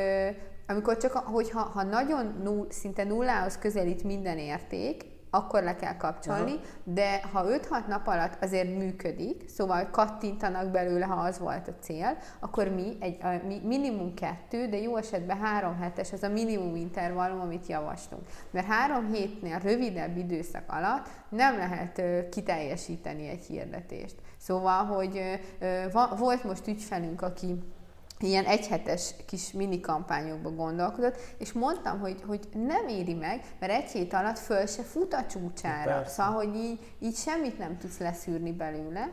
[0.70, 5.03] amikor csak, hogyha ha nagyon null, szinte nullához közelít minden érték,
[5.38, 6.62] akkor le kell kapcsolni, Aha.
[6.84, 12.18] de ha 5-6 nap alatt azért működik, szóval kattintanak belőle, ha az volt a cél,
[12.40, 16.76] akkor mi egy a, mi minimum kettő, de jó esetben három hetes, az a minimum
[16.76, 18.24] intervallum, amit javaslunk.
[18.52, 24.16] Mert három hétnél rövidebb időszak alatt nem lehet ö, kiteljesíteni egy hirdetést.
[24.38, 25.22] Szóval, hogy
[25.60, 27.56] ö, va, volt most ügyfelünk, aki
[28.20, 33.89] ilyen egyhetes kis mini kampányokba gondolkodott, és mondtam, hogy, hogy nem éri meg, mert egy
[33.89, 35.91] hét alatt föl se fut a csúcsára.
[35.91, 36.11] Persze.
[36.11, 39.09] Szóval, hogy így, így semmit nem tudsz leszűrni belőle.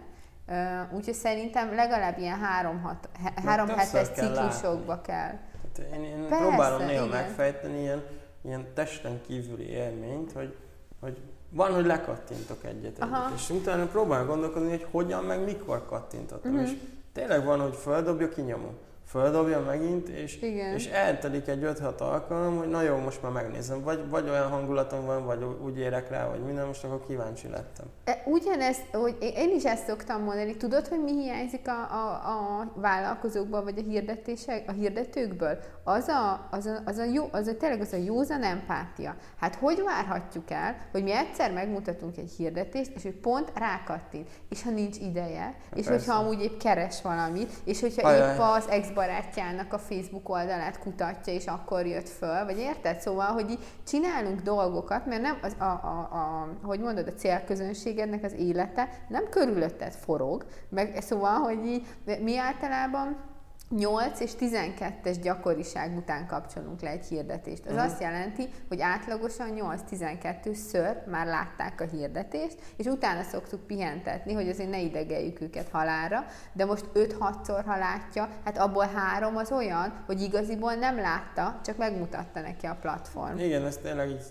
[0.49, 3.09] Uh, úgyhogy szerintem legalább ilyen három, hat,
[3.45, 5.39] három hetes ciklusokba kell.
[5.63, 7.09] Hát én, én Persze, próbálom néha igen.
[7.09, 8.03] megfejteni ilyen,
[8.43, 10.57] ilyen testen kívüli élményt, hogy,
[11.01, 11.19] hogy
[11.51, 16.53] van, hogy lekattintok egyet, egyet és utána próbálom gondolkodni, hogy hogyan, meg mikor kattintottam.
[16.53, 16.69] Uh-huh.
[16.69, 16.77] És
[17.13, 18.77] tényleg van, hogy földobja, kinyomom
[19.07, 20.75] földobja megint, és, Igen.
[20.75, 23.83] és eltelik egy 5-6 alkalom, hogy na jó, most már megnézem.
[23.83, 27.87] Vagy, vagy olyan hangulatom van, vagy úgy érek rá, vagy minden, most akkor kíváncsi lettem.
[28.05, 32.73] E, ugyanezt, hogy én is ezt szoktam mondani, tudod, hogy mi hiányzik a, a, a
[32.75, 35.59] vállalkozókból, vagy a hirdetések, a hirdetőkből?
[35.85, 39.17] Az a, az a, az a, jó, az a tényleg az a józan empátia.
[39.41, 44.63] Hát hogy várhatjuk el, hogy mi egyszer megmutatunk egy hirdetést, és hogy pont rákattint, és
[44.63, 45.91] ha nincs ideje, hát és persze.
[45.91, 48.33] hogyha amúgy épp keres valamit, és hogyha Ajaj.
[48.33, 53.01] épp az ex barátjának a Facebook oldalát kutatja, és akkor jött föl, vagy érted?
[53.01, 58.25] Szóval, hogy így csinálunk dolgokat, mert nem, az, a, a, a, hogy mondod, a célközönségednek
[58.25, 61.87] az élete nem körülötted forog, meg szóval, hogy így,
[62.23, 63.33] mi általában
[63.79, 67.67] 8 és 12-es gyakoriság után kapcsolunk le egy hirdetést.
[67.67, 67.85] Az uh-huh.
[67.91, 74.71] azt jelenti, hogy átlagosan 8-12-ször már látták a hirdetést, és utána szoktuk pihentetni, hogy azért
[74.71, 80.21] ne idegeljük őket halára, de most 5-6-szor, ha látja, hát abból három az olyan, hogy
[80.21, 83.39] igaziból nem látta, csak megmutatta neki a platform.
[83.39, 84.23] Igen, ezt tényleg így,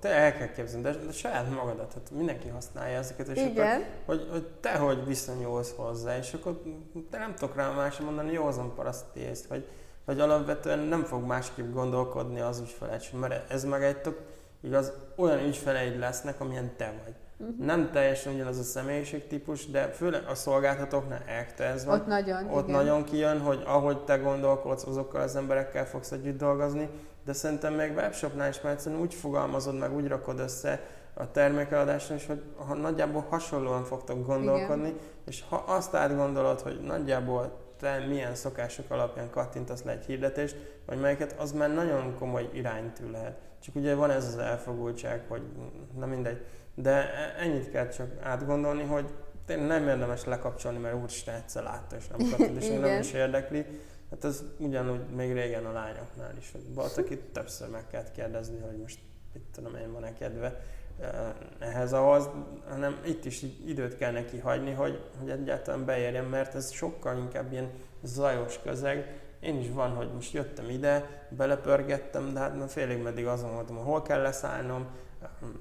[0.00, 3.66] te el kell képzelni, de, de saját magadat, hát mindenki használja ezeket, és Igen.
[3.66, 6.62] akkor, hogy, hogy te hogy viszonyulsz hozzá, és akkor
[7.10, 9.66] te nem tudok rá más mondani, jó józan paraszti ész, vagy,
[10.04, 14.20] vagy alapvetően nem fog másképp gondolkodni az ügyfeled sem, mert ez meg egy tök,
[14.60, 17.14] igaz, olyan ügyfeleid lesznek, amilyen te vagy.
[17.38, 17.66] Uh-huh.
[17.66, 22.00] Nem teljesen ugyanaz a személyiségtípus, de főleg a szolgáltatóknál ekte ez van.
[22.00, 22.80] Ott nagyon, Ott igen.
[22.80, 26.88] nagyon kijön, hogy ahogy te gondolkodsz, azokkal az emberekkel fogsz együtt dolgozni,
[27.24, 30.80] de szerintem még webshopnál is egyszerűen úgy fogalmazod meg, úgy rakod össze
[31.14, 35.00] a termékeladásnál is, hogy ha nagyjából hasonlóan fogtok gondolkodni, igen.
[35.26, 40.56] és ha azt átgondolod, hogy nagyjából te milyen szokások alapján kattintasz le egy hirdetést,
[40.86, 43.38] vagy melyiket, az már nagyon komoly iránytű lehet.
[43.60, 45.42] Csak ugye van ez az elfogultság, hogy
[45.98, 46.44] na mindegy.
[46.74, 49.14] De ennyit kell csak átgondolni, hogy
[49.46, 53.64] tényleg nem érdemes lekapcsolni, mert úristen egyszer látta, és nem kattint, és nem is érdekli.
[54.10, 58.76] Hát ez ugyanúgy még régen a lányoknál is, hogy valaki többször meg kell kérdezni, hogy
[58.76, 58.98] most
[59.32, 60.60] mit tudom én, van-e kedve
[61.58, 62.28] ehhez ahhoz,
[62.68, 67.52] hanem itt is időt kell neki hagyni, hogy, hogy egyáltalán beérjen, mert ez sokkal inkább
[67.52, 67.70] ilyen
[68.02, 69.20] zajos közeg.
[69.40, 74.02] Én is van, hogy most jöttem ide, belepörgettem, de hát félig meddig azon voltam, hol
[74.02, 74.86] kell leszállnom,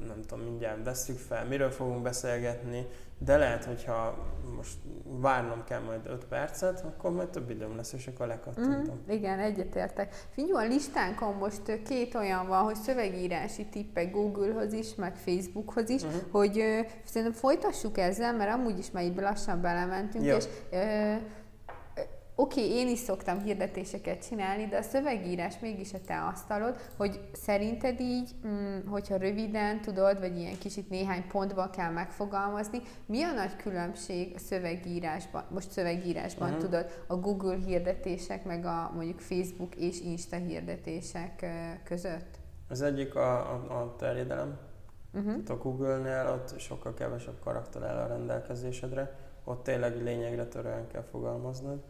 [0.07, 2.88] nem tudom, mindjárt veszük fel, miről fogunk beszélgetni,
[3.18, 4.18] de lehet, hogyha
[4.55, 9.03] most várnom kell majd 5 percet, akkor majd több időm lesz, és akkor lekattintom.
[9.07, 10.14] Mm, igen, egyetértek.
[10.30, 16.01] Figyelj, a listánkon most két olyan van, hogy szövegírási tippek Google-hoz is, meg Facebookhoz is,
[16.03, 16.22] uh-huh.
[16.32, 20.36] hogy ö, szerintem folytassuk ezzel, mert amúgy is már így lassan belementünk, Jó.
[20.36, 21.14] és ö,
[22.36, 27.19] oké, okay, én is szoktam hirdetéseket csinálni, de a szövegírás mégis a te asztalod, hogy
[27.34, 33.34] szerinted így, mm, hogyha röviden tudod, vagy ilyen kicsit néhány pontban kell megfogalmazni, mi a
[33.34, 36.63] nagy különbség a szövegírásban, most szövegírásban uh-huh.
[36.63, 41.45] tudod, a Google hirdetések, meg a mondjuk Facebook és Insta hirdetések
[41.84, 42.39] között?
[42.69, 44.57] Az egyik a, a, a terjedelem.
[45.15, 45.41] Uh-huh.
[45.47, 51.84] a Google-nél ott sokkal kevesebb karakter áll a rendelkezésedre, ott tényleg lényegre törően kell fogalmaznod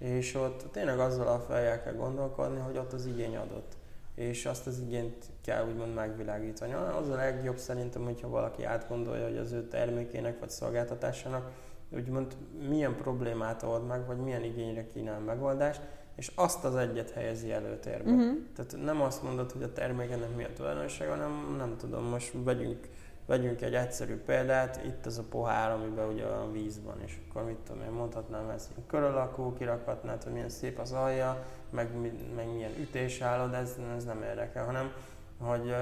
[0.00, 3.76] és ott tényleg azzal a feljel kell gondolkodni, hogy ott az igény adott.
[4.14, 6.72] és azt az igényt kell úgymond megvilágítani.
[6.72, 11.50] Az a legjobb szerintem, hogyha valaki átgondolja, hogy az ő termékének vagy szolgáltatásának
[11.90, 12.36] úgymond
[12.68, 15.80] milyen problémát old meg, vagy milyen igényre kínál megoldást,
[16.16, 18.10] és azt az egyet helyezi előtérbe.
[18.10, 18.36] Uh-huh.
[18.56, 22.88] Tehát nem azt mondod, hogy a termékenek mi a tulajdonsága, hanem nem tudom, most vegyünk,
[23.30, 27.44] vegyünk egy egyszerű példát, itt az a pohár, amiben ugye a víz van, és akkor
[27.44, 31.88] mit tudom én, mondhatnám ezt, hogy kör alakú, kirakhatnád, hogy milyen szép az alja, meg,
[32.36, 34.92] meg milyen ütés állod, ez, ez nem érdekel, hanem
[35.38, 35.74] hogy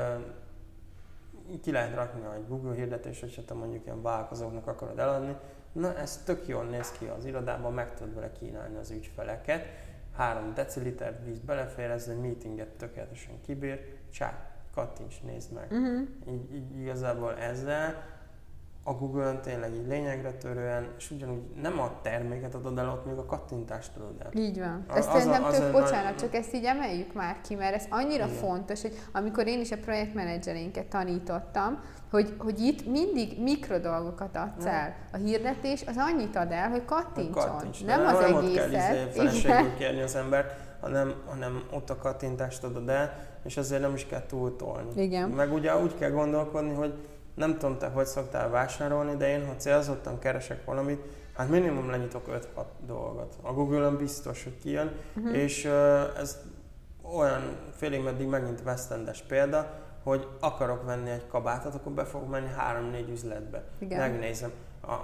[1.63, 5.37] ki lehet rakni egy Google hirdetés, hogyha te mondjuk ilyen vállalkozóknak akarod eladni,
[5.73, 9.67] na ez tök jól néz ki az irodában, meg tudod vele kínálni az ügyfeleket,
[10.17, 14.48] 3 deciliter víz belefér, ez egy meetinget tökéletesen kibír, csá,
[14.79, 15.66] kattints, nézd meg.
[15.70, 16.09] Uh-huh.
[16.29, 18.16] Így, így igazából ezzel
[18.83, 23.16] a Google-ön tényleg így lényegre törően, és ugyanúgy nem a terméket adod el, ott még
[23.16, 24.31] a kattintást adod el.
[24.33, 24.85] Így van.
[24.89, 26.16] Ez az szerintem az tök, bocsánat, nagy...
[26.16, 28.37] csak ezt így emeljük már ki, mert ez annyira Igen.
[28.37, 31.81] fontos, hogy amikor én is a projektmenedzserénket tanítottam,
[32.11, 34.71] hogy, hogy itt mindig mikrodolgokat adsz ja.
[34.71, 34.95] el.
[35.13, 37.33] A hirdetés az annyit ad el, hogy kattintson.
[37.33, 38.71] Kattints, nem, nem az nem egészet.
[38.71, 43.57] Nem ott kell izé kérni az embert, hanem, hanem ott a kattintást adod el, és
[43.57, 45.03] azért nem is kell túltolni.
[45.03, 45.29] Igen.
[45.29, 46.95] Meg ugye úgy kell gondolkodni, hogy
[47.35, 51.03] nem tudom te, hogy szoktál vásárolni, de én, ha célzottan keresek valamit,
[51.37, 53.35] hát minimum lenyitok 5-6 dolgot.
[53.43, 55.37] A Google-on biztos, hogy kijön, uh-huh.
[55.37, 56.39] és uh, ez
[57.17, 59.71] olyan félig meddig megint vesztendes példa,
[60.03, 62.49] hogy akarok venni egy kabátot, akkor be fogok menni
[63.05, 63.65] 3-4 üzletbe.
[63.79, 63.99] Igen.
[63.99, 64.51] Megnézem.
[64.81, 64.95] A,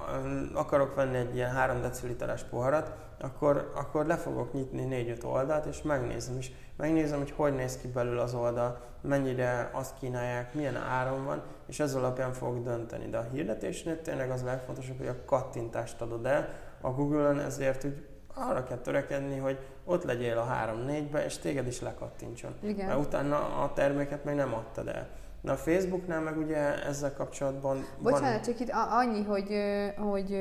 [0.54, 5.82] akarok venni egy ilyen 3 deciliteres poharat, akkor, akkor le fogok nyitni 4-5 oldalt, és
[5.82, 6.52] megnézem is.
[6.76, 11.80] Megnézem, hogy hogy néz ki belül az oldal, mennyire azt kínálják, milyen áron van, és
[11.80, 13.06] ez alapján fogok dönteni.
[13.06, 16.48] De a hirdetésnél tényleg az legfontosabb, hogy a kattintást adod el.
[16.80, 21.80] A Google-on ezért úgy arra kell törekedni, hogy ott legyél a 3-4-be, és téged is
[21.80, 22.54] lekattintson.
[22.62, 22.86] Igen.
[22.86, 25.08] Mert utána a terméket még nem adtad el.
[25.40, 28.42] Na a Facebooknál meg ugye ezzel kapcsolatban Bocsánat, van...
[28.42, 29.48] csak itt annyi, hogy,
[29.96, 30.38] hogy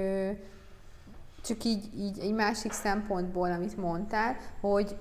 [1.44, 4.96] csak így, így egy másik szempontból, amit mondtál, hogy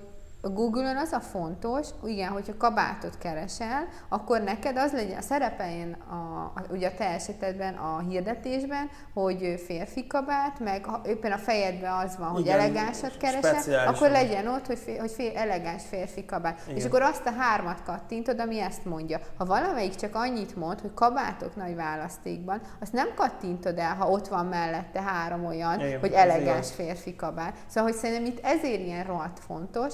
[0.45, 6.53] a Google-on az a fontos, igen, hogyha kabátot keresel, akkor neked az legyen, szerepeljen a,
[6.69, 12.17] ugye a te esetedben a hirdetésben, hogy férfi kabát, meg ha éppen a fejedben az
[12.17, 16.61] van, hogy igen, elegánsat keresel, akkor legyen ott, hogy, fér, hogy fér, elegáns férfi kabát.
[16.65, 16.77] Igen.
[16.77, 19.19] És akkor azt a hármat kattintod, ami ezt mondja.
[19.37, 24.27] Ha valamelyik csak annyit mond, hogy kabátok nagy választékban, azt nem kattintod el, ha ott
[24.27, 27.55] van mellette három olyan, igen, hogy elegáns férfi kabát.
[27.67, 29.93] Szóval, hogy szerintem itt ezért ilyen rohadt fontos,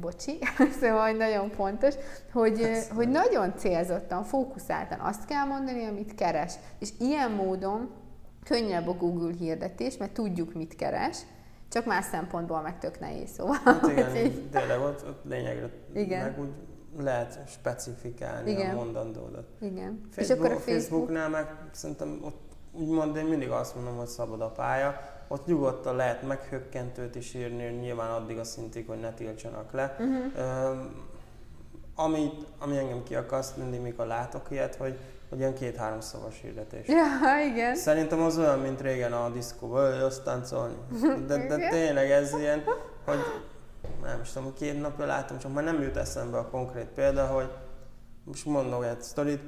[0.00, 0.38] bocsi,
[0.80, 1.94] szóval nagyon fontos,
[2.32, 6.54] hogy, hogy nagyon célzottan, fókuszáltan azt kell mondani, amit keres.
[6.78, 7.90] És ilyen módon
[8.44, 11.18] könnyebb a Google hirdetés, mert tudjuk, mit keres,
[11.68, 13.56] csak más szempontból meg tök nehéz, szóval.
[13.64, 14.12] Hát igen,
[14.50, 16.22] tényleg ott, ott lényegre igen.
[16.22, 16.50] meg úgy
[16.98, 18.70] lehet specifikálni igen.
[18.70, 19.46] a mondandódat.
[19.60, 20.00] Igen.
[20.10, 20.74] Facebook, és akkor a Facebook...
[20.74, 25.96] Facebooknál meg szerintem ott úgymond én mindig azt mondom, hogy szabad a pálya, ott nyugodtan
[25.96, 29.96] lehet meghökkentőt is írni, nyilván addig a szintig, hogy ne tiltsanak le.
[29.98, 30.76] Uh-huh.
[31.94, 34.98] Ami, ami engem kiakaszt mindig, mikor látok ilyet, hogy,
[35.28, 36.88] hogy ilyen két-három szavas hirdetés.
[36.88, 37.06] Ja,
[37.52, 37.76] igen.
[37.76, 40.74] Szerintem az olyan, mint régen a diszkóban, hogy azt táncolni.
[41.26, 42.62] De, de tényleg ez ilyen,
[43.04, 43.18] hogy
[44.02, 47.50] nem is tudom, két napja látom, csak már nem jut eszembe a konkrét példa, hogy
[48.24, 49.42] most mondok egy sztorit,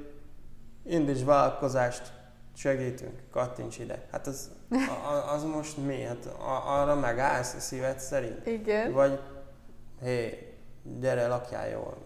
[0.85, 2.13] indíts vállalkozást,
[2.59, 4.03] segítünk, kattints ide.
[4.13, 4.51] Hát az,
[5.35, 6.03] az most mi?
[6.03, 6.29] Hát
[6.67, 8.47] arra megállsz a szíved szerint?
[8.47, 8.93] Igen.
[8.93, 9.21] Vagy
[10.03, 10.53] hé,
[11.01, 11.97] gyere, lakjál jól,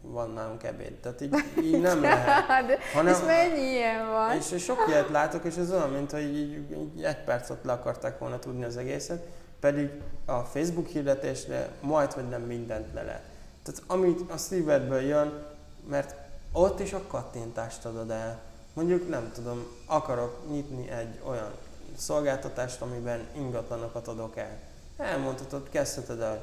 [0.00, 0.92] van nálunk ebéd.
[0.92, 2.66] Tehát így, így nem lehet.
[2.66, 4.36] De, hanem, és mennyi ilyen van?
[4.36, 7.72] És, és sok ilyet látok, és ez olyan, mint hogy így, így egy percet le
[7.72, 9.26] akarták volna tudni az egészet,
[9.60, 9.90] pedig
[10.24, 13.24] a Facebook hirdetésre majd, hogy nem mindent le lehet.
[13.62, 15.46] Tehát amit a szívedből jön,
[15.88, 16.14] mert
[16.52, 18.40] ott is a kattintást adod el
[18.76, 21.50] mondjuk nem tudom, akarok nyitni egy olyan
[21.96, 24.58] szolgáltatást, amiben ingatlanokat adok el.
[24.96, 26.40] Elmondhatod, kezdheted el,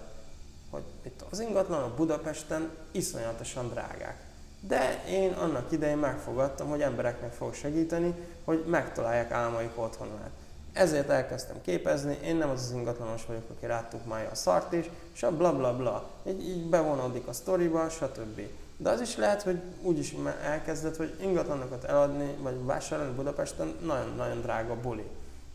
[0.70, 4.24] hogy itt az ingatlanok Budapesten iszonyatosan drágák.
[4.60, 8.14] De én annak idején megfogadtam, hogy embereknek fog segíteni,
[8.44, 10.32] hogy megtalálják álmaik otthonát.
[10.74, 14.90] Ezért elkezdtem képezni, én nem az az ingatlanos vagyok, aki rátuk már a szart is,
[15.14, 16.10] és a bla bla bla.
[16.28, 18.42] Így, így bevonódik a sztoriba, stb.
[18.78, 24.42] De az is lehet, hogy úgy is elkezdett, hogy ingatlanokat eladni, vagy vásárolni Budapesten nagyon-nagyon
[24.42, 25.06] drága buli.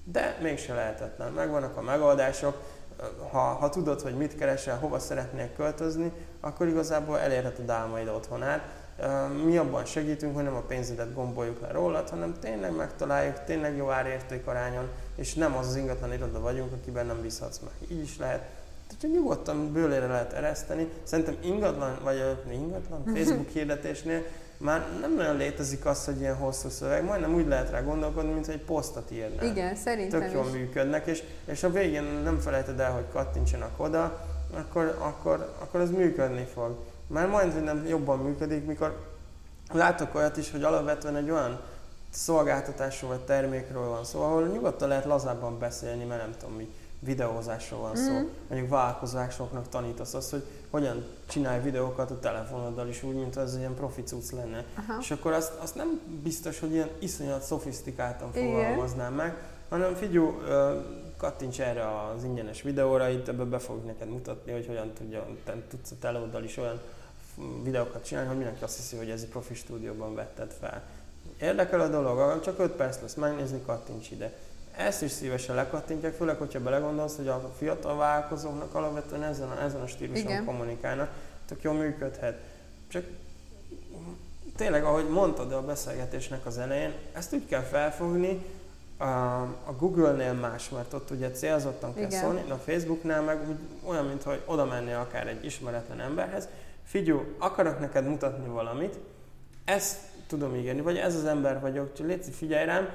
[0.04, 1.32] De mégse lehetetlen.
[1.32, 2.62] Megvannak a megoldások,
[3.30, 8.62] ha, ha tudod, hogy mit keresel, hova szeretnél költözni, akkor igazából elérheted álmaid otthonát.
[9.44, 13.90] Mi abban segítünk, hogy nem a pénzedet gomboljuk le rólad, hanem tényleg megtaláljuk, tényleg jó
[13.90, 17.90] árérték arányon, és nem az az ingatlan iroda vagyunk, akiben nem bízhatsz meg.
[17.90, 18.42] Így is lehet.
[18.88, 20.88] Tehát nyugodtan bőlére lehet ereszteni.
[21.02, 24.22] Szerintem ingatlan, vagy ingatlan, Facebook hirdetésnél
[24.58, 28.48] már nem nagyon létezik az, hogy ilyen hosszú szöveg, majdnem úgy lehet rá gondolkodni, mint
[28.48, 29.44] egy posztot írnál.
[29.44, 30.52] Igen, szerintem Tök jól is.
[30.52, 35.90] működnek, és, és a végén nem felejted el, hogy kattintsanak oda, akkor, akkor, akkor ez
[35.90, 36.76] működni fog.
[37.06, 39.06] Már majd, hogy nem jobban működik, mikor
[39.72, 41.60] látok olyat is, hogy alapvetően egy olyan
[42.10, 46.68] szolgáltatásról vagy termékről van szó, ahol nyugodtan lehet lazábban beszélni, mert nem tudom mi,
[47.00, 48.12] videózásról van szó.
[48.12, 48.26] Mm.
[48.48, 53.74] Mondjuk vállalkozásoknak tanítasz azt, hogy hogyan csinálj videókat a telefonoddal is úgy, mint az ilyen
[53.74, 54.64] profi cucc lenne.
[54.74, 54.98] Aha.
[55.00, 59.36] És akkor azt, azt nem biztos, hogy ilyen iszonyat szofisztikáltan fogalmaznám meg,
[59.68, 60.42] hanem figyú,
[61.16, 65.56] kattints erre az ingyenes videóra, itt ebbe be fogjuk neked mutatni, hogy hogyan tudja, te
[65.68, 66.80] tudsz a telóddal is olyan
[67.62, 70.82] videókat csinálni, hogy mindenki azt hiszi, hogy ez egy profi stúdióban vetted fel.
[71.40, 74.32] Érdekel a dolog, csak 5 perc lesz megnézni, kattints ide.
[74.78, 79.80] Ezt is szívesen lekattintják, főleg, hogyha belegondolsz, hogy a fiatal vállalkozóknak alapvetően ezen a, ezen
[79.80, 80.44] a stíluson Igen.
[80.44, 81.10] kommunikálnak,
[81.46, 82.40] tök jól működhet.
[82.88, 83.04] Csak
[84.56, 88.44] tényleg, ahogy mondtad a beszélgetésnek az elején, ezt úgy kell felfogni,
[88.96, 89.04] a,
[89.42, 92.20] a Google-nél más, mert ott ugye célzottan kell Igen.
[92.20, 93.38] szólni, de a Facebooknál meg
[93.82, 96.48] olyan, mintha oda mennél akár egy ismeretlen emberhez,
[96.84, 98.98] figyú, akarok neked mutatni valamit,
[99.64, 102.88] ezt tudom ígérni, vagy ez az ember vagyok, csak légy figyelj rám,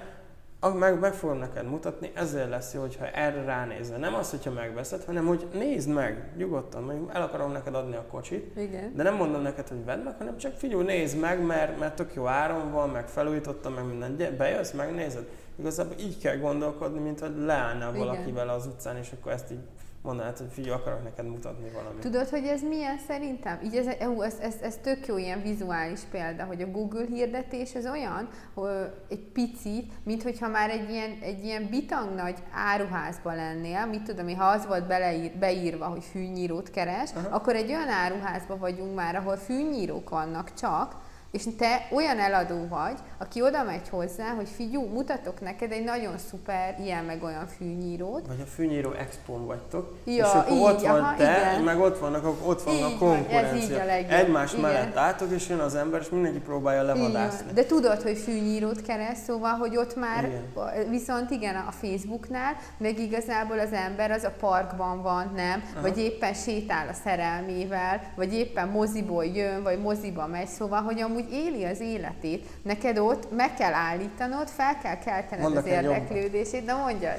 [0.69, 3.97] meg, meg fogom neked mutatni, ezért lesz jó, hogyha erre ránézel.
[3.97, 8.05] Nem az, hogyha megveszed, hanem hogy nézd meg, nyugodtan, meg el akarom neked adni a
[8.11, 8.95] kocsit, Igen.
[8.95, 12.13] de nem mondom neked, hogy vedd meg, hanem csak figyelj, nézd meg, mert, mert tök
[12.13, 15.27] jó áron van, meg felújítottam, meg minden, bejössz, megnézed.
[15.55, 19.63] Igazából így kell gondolkodni, mint hogy leállnál valakivel az utcán, és akkor ezt így
[20.03, 21.99] mondanád, hogy figyelj, akarok neked mutatni valamit.
[21.99, 23.59] Tudod, hogy ez milyen szerintem?
[23.63, 27.73] Így ez, ez, ez, ez, ez tök jó ilyen vizuális példa, hogy a Google hirdetés
[27.73, 33.35] ez olyan, hogy egy pici, mint hogyha már egy ilyen, egy ilyen bitang nagy áruházban
[33.35, 37.35] lennél, mit tudom ha az volt beleír, beírva, hogy fűnyírót keres, Aha.
[37.35, 40.95] akkor egy olyan áruházban vagyunk már, ahol fűnyírók vannak csak,
[41.33, 46.17] és te olyan eladó vagy, aki oda megy hozzá, hogy figyú, mutatok neked egy nagyon
[46.29, 48.27] szuper ilyen meg olyan fűnyírót.
[48.27, 51.61] Vagy a fűnyíró expon vagytok, ja, és akkor így, ott van aha, te, igen.
[51.61, 53.77] meg ott vannak, ott van így a konkurencia.
[53.77, 54.13] Van, ez így a.
[54.13, 54.63] Egymás igen.
[54.63, 57.51] mellett álltok, és jön az ember, és mindenki próbálja levadászni.
[57.53, 60.89] De tudod, hogy fűnyírót keres, szóval, hogy ott már, igen.
[60.89, 65.63] viszont igen, a Facebooknál, meg igazából az ember az a parkban van, nem?
[65.71, 65.81] Aha.
[65.81, 71.21] Vagy éppen sétál a szerelmével, vagy éppen moziból jön, vagy moziba megy, szóval, hogy amúgy
[71.31, 72.49] éli az élet életét.
[72.61, 77.17] Neked ott meg kell állítanod, fel kell keltened Mondok az érdeklődését, de mondjad.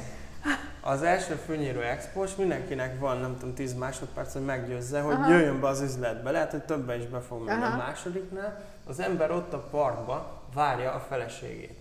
[0.80, 5.30] Az első fűnyíró expós mindenkinek van, nem tudom, 10 másodperc, hogy meggyőzze, hogy Aha.
[5.30, 6.30] jöjjön be az üzletbe.
[6.30, 7.62] Lehet, hogy többen is be fog menni.
[7.62, 11.78] A másodiknál az ember ott a parkba várja a feleségét.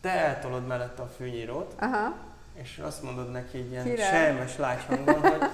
[0.00, 2.14] Te eltolod mellette a fűnyírót, Aha.
[2.54, 4.04] és azt mondod neki egy ilyen Kire?
[4.04, 5.48] sejmes lágy hangon, hogy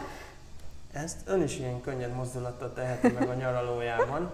[1.03, 4.31] ezt ön is ilyen könnyed mozdulattal teheti meg a nyaralójában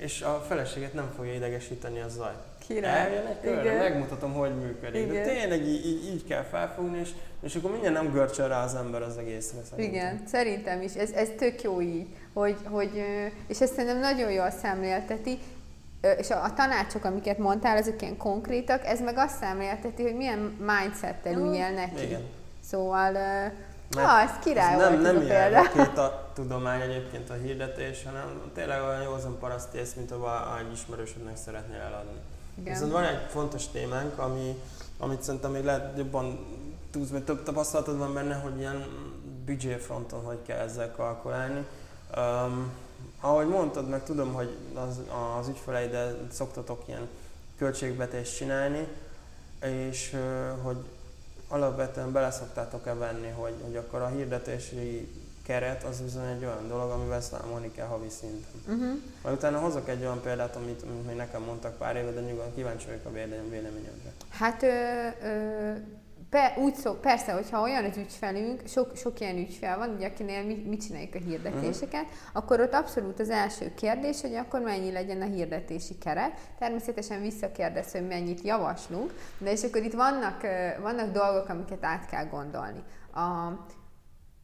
[0.00, 2.32] és a feleséget nem fogja idegesíteni a zaj.
[2.66, 3.06] Király.
[3.06, 5.02] Eljön egy körre, megmutatom, hogy működik.
[5.02, 5.14] Igen.
[5.14, 7.10] De tényleg így, így, így kell felfogni, és,
[7.42, 9.58] és akkor mindjárt nem görcsöl rá az ember az egészre.
[9.70, 9.94] Szerintem.
[9.94, 10.94] Igen, szerintem is.
[10.94, 13.04] Ez, ez tök jó így, hogy, hogy,
[13.46, 15.38] és ezt szerintem nagyon jól szemlélteti,
[16.18, 20.38] és a, a tanácsok, amiket mondtál, ezek ilyen konkrétak, ez meg azt szemlélteti, hogy milyen
[20.38, 22.02] mindsettel üljél neki.
[22.02, 22.22] Igen.
[22.64, 23.16] Szóval
[23.94, 25.54] mert ah, ez király ez nem, nem ilyen
[25.98, 31.80] a tudomány egyébként a hirdetés, hanem tényleg olyan józan parasztész, mint a egy ismerősödnek szeretnél
[31.80, 32.18] eladni.
[32.58, 32.72] Igen.
[32.72, 34.62] Viszont van egy fontos témánk, ami,
[34.98, 36.46] amit szerintem még lehet jobban
[36.90, 38.86] tudsz, mert több tapasztalatod van benne, hogy ilyen
[39.44, 41.66] budget fronton hogy kell ezzel kalkulálni.
[42.16, 42.72] Um,
[43.20, 45.00] ahogy mondtad, meg tudom, hogy az,
[45.38, 47.08] az ügyfeleiddel szoktatok ilyen
[47.58, 48.86] költségvetést csinálni,
[49.62, 50.16] és
[50.62, 50.76] hogy
[51.48, 55.08] alapvetően beleszoktátok-e venni, hogy, hogy akkor a hirdetési
[55.42, 58.60] keret az bizony egy olyan dolog, amivel számolni kell havi szinten.
[58.66, 58.98] Uh-huh.
[59.22, 62.54] Majd utána hozok egy olyan példát, amit, amit még nekem mondtak pár éve, de nyugodtan
[62.54, 63.10] kíváncsi vagyok a
[63.50, 64.12] véleményedre.
[64.30, 64.66] Hát ö,
[65.26, 65.72] ö,
[66.30, 70.44] Pe, úgy szó, persze, hogyha olyan az ügyfelünk, sok, sok ilyen ügyfel van, ugye, akinél
[70.44, 72.18] mi, mit csináljuk a hirdetéseket, uh-huh.
[72.32, 76.40] akkor ott abszolút az első kérdés, hogy akkor mennyi legyen a hirdetési keret.
[76.58, 80.42] Természetesen visszakérdez, hogy mennyit javaslunk, de és akkor itt vannak,
[80.80, 82.82] vannak dolgok, amiket át kell gondolni.
[83.12, 83.20] A,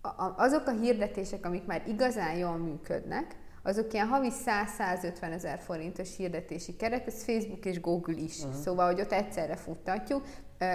[0.02, 4.30] a, azok a hirdetések, amik már igazán jól működnek, azok ilyen havi
[4.78, 8.38] 100-150 ezer forintos hirdetési keret, ez Facebook és Google is.
[8.38, 8.54] Uh-huh.
[8.54, 10.24] Szóval, hogy ott egyszerre futtatjuk.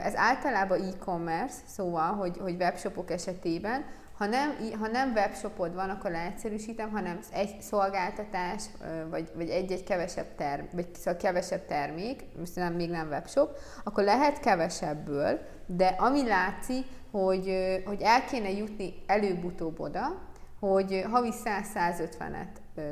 [0.04, 3.86] Ez általában e-commerce, szóval, hogy, hogy webshopok esetében,
[4.20, 8.64] ha nem, ha nem webshopod van, akkor leegyszerűsítem, hanem egy szolgáltatás,
[9.10, 14.04] vagy, vagy egy-egy kevesebb, term, vagy szóval kevesebb termék, most nem, még nem webshop, akkor
[14.04, 20.28] lehet kevesebből, de ami látszik, hogy, hogy el kéne jutni előbb-utóbb oda,
[20.60, 22.48] hogy havi 100-150-et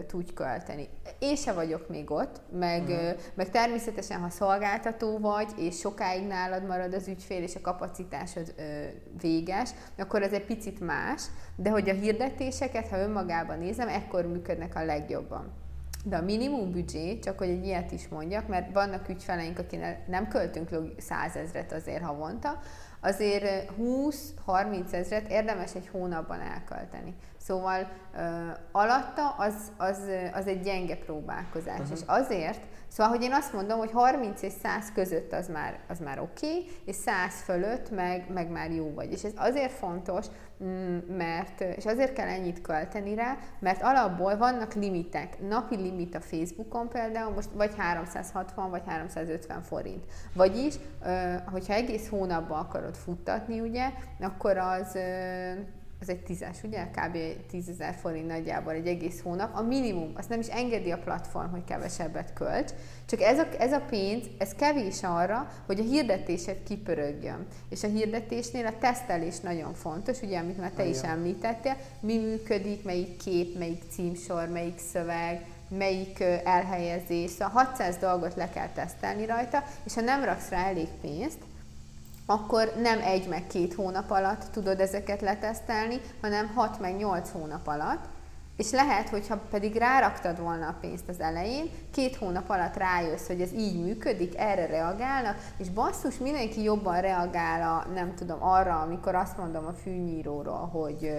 [0.07, 0.89] tudj költeni.
[1.19, 3.19] Én se vagyok még ott, meg, uh-huh.
[3.33, 8.83] meg természetesen, ha szolgáltató vagy, és sokáig nálad marad az ügyfél, és a kapacitásod ö,
[9.21, 11.23] véges, akkor ez egy picit más,
[11.55, 15.51] de hogy a hirdetéseket, ha önmagában nézem, ekkor működnek a legjobban.
[16.05, 20.27] De a minimum büdzsé, csak hogy egy ilyet is mondjak, mert vannak ügyfeleink, akinek nem
[20.27, 22.59] költünk százezret azért havonta,
[23.01, 27.15] azért 20-30 ezret érdemes egy hónapban elkölteni.
[27.47, 28.21] Szóval uh,
[28.71, 29.99] alatta az, az,
[30.33, 31.79] az egy gyenge próbálkozás.
[31.79, 31.97] Uh-huh.
[31.97, 35.99] És azért, szóval, hogy én azt mondom, hogy 30 és 100 között az már, az
[35.99, 39.11] már oké, okay, és 100 fölött meg, meg már jó vagy.
[39.11, 40.25] És ez azért fontos,
[40.63, 45.47] mm, mert, és azért kell ennyit költeni rá, mert alapból vannak limitek.
[45.47, 50.05] Napi limit a Facebookon például, most vagy 360, vagy 350 forint.
[50.33, 50.75] Vagyis,
[51.51, 54.97] hogyha egész hónapban akarod futtatni, ugye, akkor az
[55.99, 56.83] ez egy tízes, ugye?
[56.83, 57.17] Kb.
[57.49, 59.55] 10 ezer forint nagyjából egy egész hónap.
[59.55, 62.71] A minimum, azt nem is engedi a platform, hogy kevesebbet költs,
[63.05, 67.47] csak ez a, ez a pénz, ez kevés arra, hogy a hirdetésed kipörögjön.
[67.69, 72.83] És a hirdetésnél a tesztelés nagyon fontos, ugye, amit már te is említettél, mi működik,
[72.83, 79.63] melyik kép, melyik címsor, melyik szöveg, melyik elhelyezés, szóval 600 dolgot le kell tesztelni rajta,
[79.85, 81.39] és ha nem raksz rá elég pénzt,
[82.29, 87.67] akkor nem egy meg két hónap alatt tudod ezeket letesztelni, hanem hat meg nyolc hónap
[87.67, 88.05] alatt,
[88.57, 93.41] és lehet, hogyha pedig ráraktad volna a pénzt az elején, két hónap alatt rájössz, hogy
[93.41, 99.15] ez így működik, erre reagálnak, és basszus, mindenki jobban reagál a, nem tudom, arra, amikor
[99.15, 101.11] azt mondom a fűnyíróról, hogy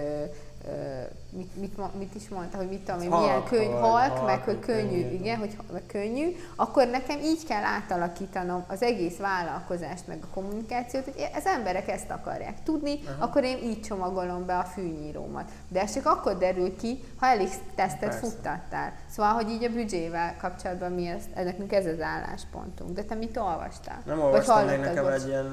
[1.29, 4.59] mit, mit, mit is mondta, hogy mit tudom én, milyen könny, halk, halk, meg hogy
[4.59, 10.17] könnyű, könnyű, igen, hogy meg könnyű, akkor nekem így kell átalakítanom az egész vállalkozást, meg
[10.21, 13.23] a kommunikációt, hogy az emberek ezt akarják tudni, Aha.
[13.23, 15.49] akkor én így csomagolom be a fűnyírómat.
[15.67, 18.19] De ez csak akkor derül ki, ha elég tesztet Persze.
[18.19, 18.93] futtattál.
[19.09, 22.95] Szóval, hogy így a büdzsével kapcsolatban mi ez, nekünk ez az álláspontunk.
[22.95, 24.01] De te mit olvastál?
[24.05, 25.47] Nem olvastam, még nekem egy ilyen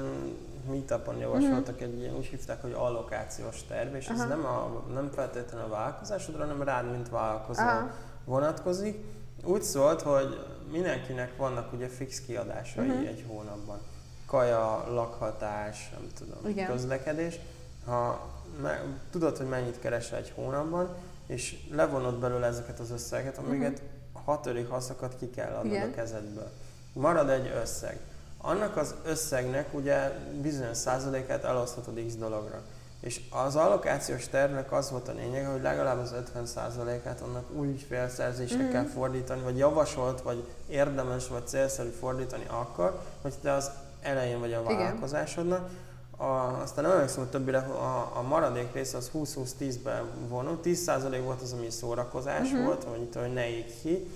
[0.67, 1.93] meetupon javasoltak mm-hmm.
[1.93, 4.21] egy ilyen, úgy hívták, hogy allokációs terv, és Aha.
[4.21, 7.91] ez nem, a, nem feltétlenül a vállalkozásodra, hanem rád, mint vállalkozó Aha.
[8.25, 9.03] vonatkozik.
[9.43, 10.39] Úgy szólt, hogy
[10.71, 13.07] mindenkinek vannak ugye fix kiadásai uh-huh.
[13.07, 13.79] egy hónapban.
[14.25, 16.67] Kaja, lakhatás, nem tudom, Igen.
[16.67, 17.39] közlekedés.
[17.85, 18.29] Ha
[18.61, 20.95] me, tudod, hogy mennyit keresel egy hónapban,
[21.27, 24.25] és levonod belőle ezeket az összegeket, amiket uh-huh.
[24.25, 25.89] hatodik haszokat ki kell adnod Igen.
[25.89, 26.51] a kezedből.
[26.93, 27.99] Marad egy összeg
[28.47, 32.61] annak az összegnek ugye bizonyos százalékát eloszthatod X dologra.
[32.99, 38.57] És az allokációs tervnek az volt a lényeg, hogy legalább az 50%-át annak új ügyfélszerzésre
[38.57, 38.71] mm-hmm.
[38.71, 43.71] kell fordítani, vagy javasolt, vagy érdemes, vagy célszerű fordítani akkor, hogy te az
[44.01, 45.69] elején vagy a vállalkozásodnak.
[46.17, 46.23] A,
[46.61, 50.59] aztán nem emlékszem, hogy többire a, a maradék rész az 20-20-10-ben vonul.
[50.63, 52.63] 10% volt az, ami szórakozás mm-hmm.
[52.63, 54.07] volt, vagy hogy ne ég ki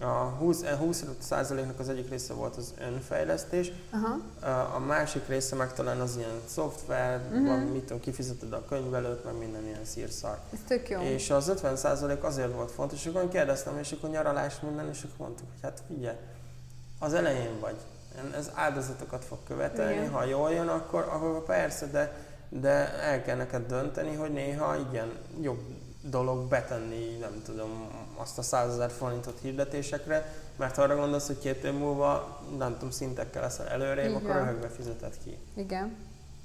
[0.00, 4.18] a 20, 20%-nak az egyik része volt az önfejlesztés, Aha.
[4.74, 7.46] a másik része meg talán az ilyen szoftver, uh-huh.
[7.46, 10.38] van, mit tudom, kifizeted a könyvelőt, meg minden ilyen szírszar.
[10.52, 11.00] Ez tök jó.
[11.00, 15.26] És az 50% azért volt fontos, és akkor kérdeztem, és akkor nyaralás minden, és akkor
[15.26, 16.16] mondtuk, hogy hát figyelj,
[16.98, 17.76] az elején vagy,
[18.36, 20.10] ez áldozatokat fog követelni, Igen.
[20.10, 22.12] ha jól jön, akkor, akkor persze, de,
[22.48, 25.60] de el kell neked dönteni, hogy néha igen, jobb
[26.02, 31.38] dolog betenni, nem tudom, azt a 100 ezer forintot hirdetésekre, mert ha arra gondolsz, hogy
[31.38, 35.38] két év múlva, nem tudom, szintekkel leszel előrébb, akkor röhögve fizeted ki.
[35.54, 35.96] Igen.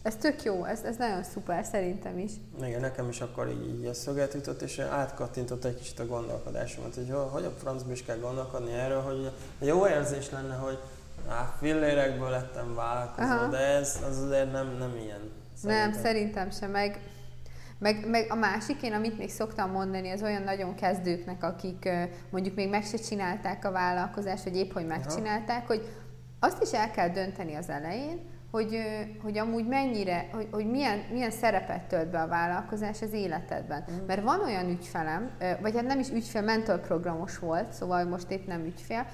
[0.02, 2.32] Ez tök jó, ez, ez nagyon szuper szerintem is.
[2.64, 7.14] Igen, nekem is akkor így, így szöget jutott, és átkattintott egy kicsit a gondolkodásomat, hogy
[7.32, 10.80] hogy a francba is kell gondolkodni erről, hogy jó érzés lenne, hogy
[11.28, 13.48] á, fillérekből lettem vállalkozó, Aha.
[13.48, 15.32] de ez az azért nem, nem ilyen.
[15.62, 15.90] Szerintem.
[15.90, 17.00] Nem, szerintem sem, meg
[17.80, 21.90] meg, meg a másik, én amit még szoktam mondani, az olyan nagyon kezdőknek, akik
[22.30, 25.90] mondjuk még meg se csinálták a vállalkozást, vagy épp hogy megcsinálták, hogy
[26.40, 28.20] azt is el kell dönteni az elején,
[28.52, 28.78] hogy,
[29.24, 33.84] hogy amúgy mennyire, hogy, hogy milyen, milyen szerepet tölt be a vállalkozás az életedben.
[33.92, 34.06] Mm.
[34.06, 38.66] Mert van olyan ügyfelem, vagy hát nem is ügyfél, mentorprogramos volt, szóval most épp nem
[38.66, 39.06] ügyfél,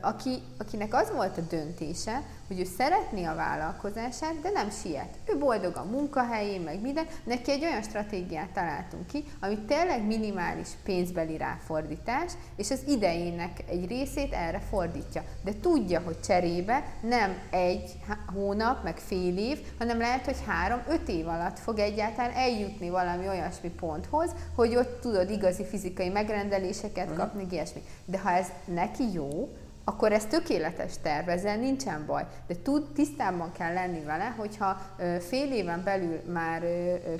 [0.00, 5.18] aki, akinek az volt a döntése, hogy ő szeretné a vállalkozását, de nem siet.
[5.24, 7.06] Ő boldog a munkahelyén, meg minden.
[7.24, 13.86] Neki egy olyan stratégiát találtunk ki, ami tényleg minimális pénzbeli ráfordítás, és az idejének egy
[13.86, 15.24] részét erre fordítja.
[15.44, 17.90] De tudja, hogy cserébe nem egy
[18.34, 23.68] hónap, meg fél év, hanem lehet, hogy három-öt év alatt fog egyáltalán eljutni valami olyasmi
[23.68, 27.82] ponthoz, hogy ott tudod igazi fizikai megrendeléseket kapni, ilyesmi.
[28.04, 29.48] De ha ez neki jó,
[29.90, 32.26] akkor ez tökéletes terv, ezzel nincsen baj.
[32.46, 34.80] De tud, tisztában kell lenni vele, hogyha
[35.20, 36.62] fél éven belül már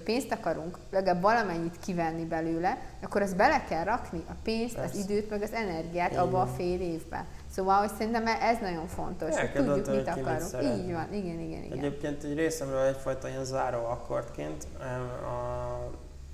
[0.05, 4.99] pénzt akarunk legalább valamennyit kivenni belőle, akkor azt bele kell rakni a pénzt, Persze.
[4.99, 7.25] az időt, meg az energiát abba a fél évbe.
[7.51, 10.53] Szóval, hogy szerintem ez nagyon fontos, El hogy tudjuk, mit akarunk.
[10.53, 11.79] Mit Így van, igen, igen, igen.
[11.79, 14.67] Egyébként egy részemről egyfajta ilyen záró akkordként
[15.23, 15.47] a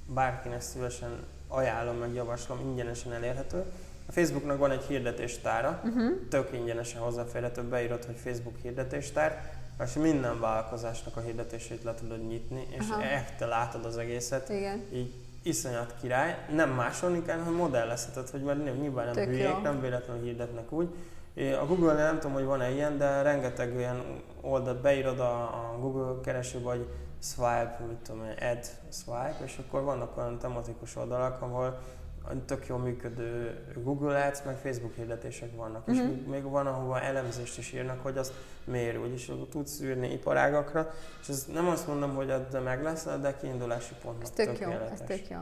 [0.06, 3.64] bárkinek szívesen ajánlom, meg javaslom, ingyenesen elérhető.
[4.08, 6.12] A Facebooknak van egy hirdetéstára, uh-huh.
[6.28, 9.52] tök ingyenesen hozzáférhető, beírod, hogy Facebook hirdetéstár,
[9.84, 12.84] és minden vállalkozásnak a hirdetését le tudod nyitni, és
[13.38, 14.48] te látod az egészet.
[14.48, 14.84] Igen.
[14.92, 19.58] Így iszonyat király, nem másolni kell, hanem modellezheted, hogy mert nyilván nem Tök hülyék, jó.
[19.62, 20.88] nem véletlenül hirdetnek úgy.
[21.60, 26.20] A google nem tudom, hogy van-e ilyen, de rengeteg olyan oldalt beírod a, a Google
[26.22, 26.86] kereső vagy
[27.22, 31.78] swipe, mit tudom add swipe, és akkor vannak olyan tematikus oldalak, ahol
[32.46, 35.96] tök jól működő Google Ads, meg Facebook hirdetések vannak, uh-huh.
[35.96, 36.30] és mhm.
[36.30, 38.32] még van, ahova elemzést is írnak, hogy azt
[38.64, 43.36] mér, úgyis tudsz űrni iparágakra, és ez nem azt mondom, hogy de meg lesz, de
[43.36, 44.22] kiindulási pont.
[44.22, 45.38] Ez tök jó, ez tök jó.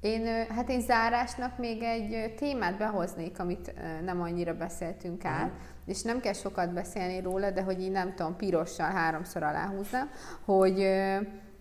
[0.00, 5.60] Én, hát én zárásnak még egy témát behoznék, amit nem annyira beszéltünk át, uh-huh.
[5.86, 10.10] és nem kell sokat beszélni róla, de hogy így nem tudom, pirossal háromszor aláhúznám,
[10.44, 10.86] hogy,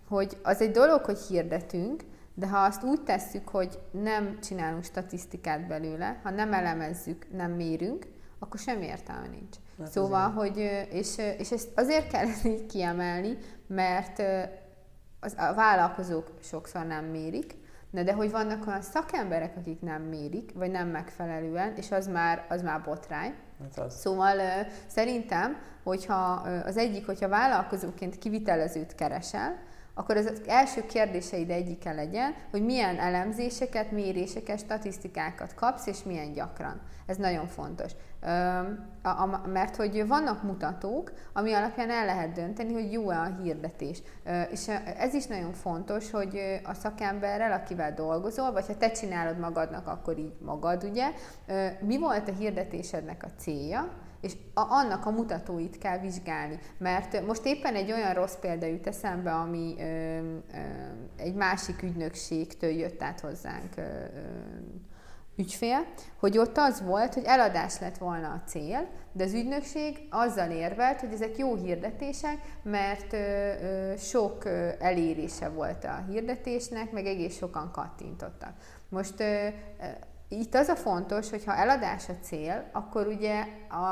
[0.08, 2.04] hogy az egy dolog, hogy hirdetünk,
[2.34, 8.08] de ha azt úgy tesszük, hogy nem csinálunk statisztikát belőle, ha nem elemezzük, nem mérünk,
[8.40, 9.56] akkor semmi értelme nincs.
[9.80, 10.38] Hát szóval, azért.
[10.38, 10.58] hogy,
[10.98, 14.22] és, és ezt azért kell ezt így kiemelni, mert
[15.20, 17.56] az, a vállalkozók sokszor nem mérik,
[17.92, 22.46] de, de hogy vannak olyan szakemberek, akik nem mérik, vagy nem megfelelően, és az már,
[22.50, 23.34] az már botrány.
[23.62, 24.00] Hát az.
[24.00, 24.38] Szóval
[24.88, 26.32] szerintem, hogyha
[26.66, 29.58] az egyik, hogyha vállalkozóként kivitelezőt keresel,
[29.94, 36.82] akkor az első kérdéseid egyike legyen, hogy milyen elemzéseket, méréseket, statisztikákat kapsz, és milyen gyakran.
[37.06, 37.92] Ez nagyon fontos.
[39.46, 44.02] Mert hogy vannak mutatók, ami alapján el lehet dönteni, hogy jó-e a hirdetés.
[44.52, 44.68] És
[44.98, 50.18] ez is nagyon fontos, hogy a szakemberrel, akivel dolgozol, vagy ha te csinálod magadnak, akkor
[50.18, 51.12] így magad, ugye,
[51.82, 53.90] mi volt a hirdetésednek a célja,
[54.22, 56.60] és annak a mutatóit kell vizsgálni.
[56.78, 59.76] Mert most éppen egy olyan rossz példa jut eszembe, ami
[61.18, 63.74] egy másik ügynökségtől jött át hozzánk
[65.36, 65.86] ügyfél,
[66.20, 71.00] hogy ott az volt, hogy eladás lett volna a cél, de az ügynökség azzal érvelt,
[71.00, 77.38] hogy ezek jó hirdetések, mert ö, ö, sok ö, elérése volt a hirdetésnek, meg egész
[77.38, 78.54] sokan kattintottak.
[78.90, 79.48] Most ö,
[80.28, 83.46] itt az a fontos, hogy ha eladás a cél, akkor ugye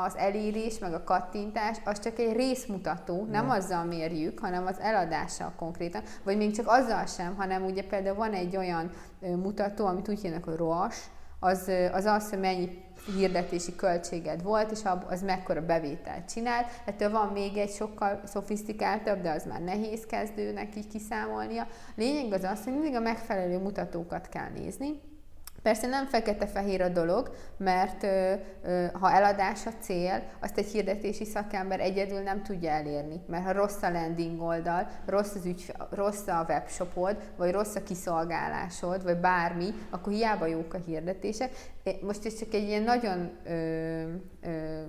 [0.04, 3.52] az elérés meg a kattintás az csak egy részmutató, nem ja.
[3.52, 8.32] azzal mérjük, hanem az eladással konkrétan, vagy még csak azzal sem, hanem ugye például van
[8.32, 8.90] egy olyan
[9.20, 10.96] mutató, amit úgy hívnak, hogy ROAS,
[11.44, 12.68] az, az az, hogy mennyi
[13.16, 16.66] hirdetési költséged volt, és az mekkora bevételt csinált.
[16.84, 21.66] Ettől van még egy sokkal szofisztikáltabb, de az már nehéz kezdőnek így kiszámolnia.
[21.94, 25.00] Lényeg az az, hogy mindig a megfelelő mutatókat kell nézni,
[25.62, 31.24] Persze nem fekete-fehér a dolog, mert ö, ö, ha eladás a cél, azt egy hirdetési
[31.24, 33.20] szakember egyedül nem tudja elérni.
[33.26, 37.82] Mert ha rossz a landing oldal, rossz, az ügy, rossz a webshopod, vagy rossz a
[37.82, 41.50] kiszolgálásod, vagy bármi, akkor hiába jók a hirdetések.
[42.00, 43.52] Most ez csak egy ilyen nagyon ö,
[44.40, 44.82] ö,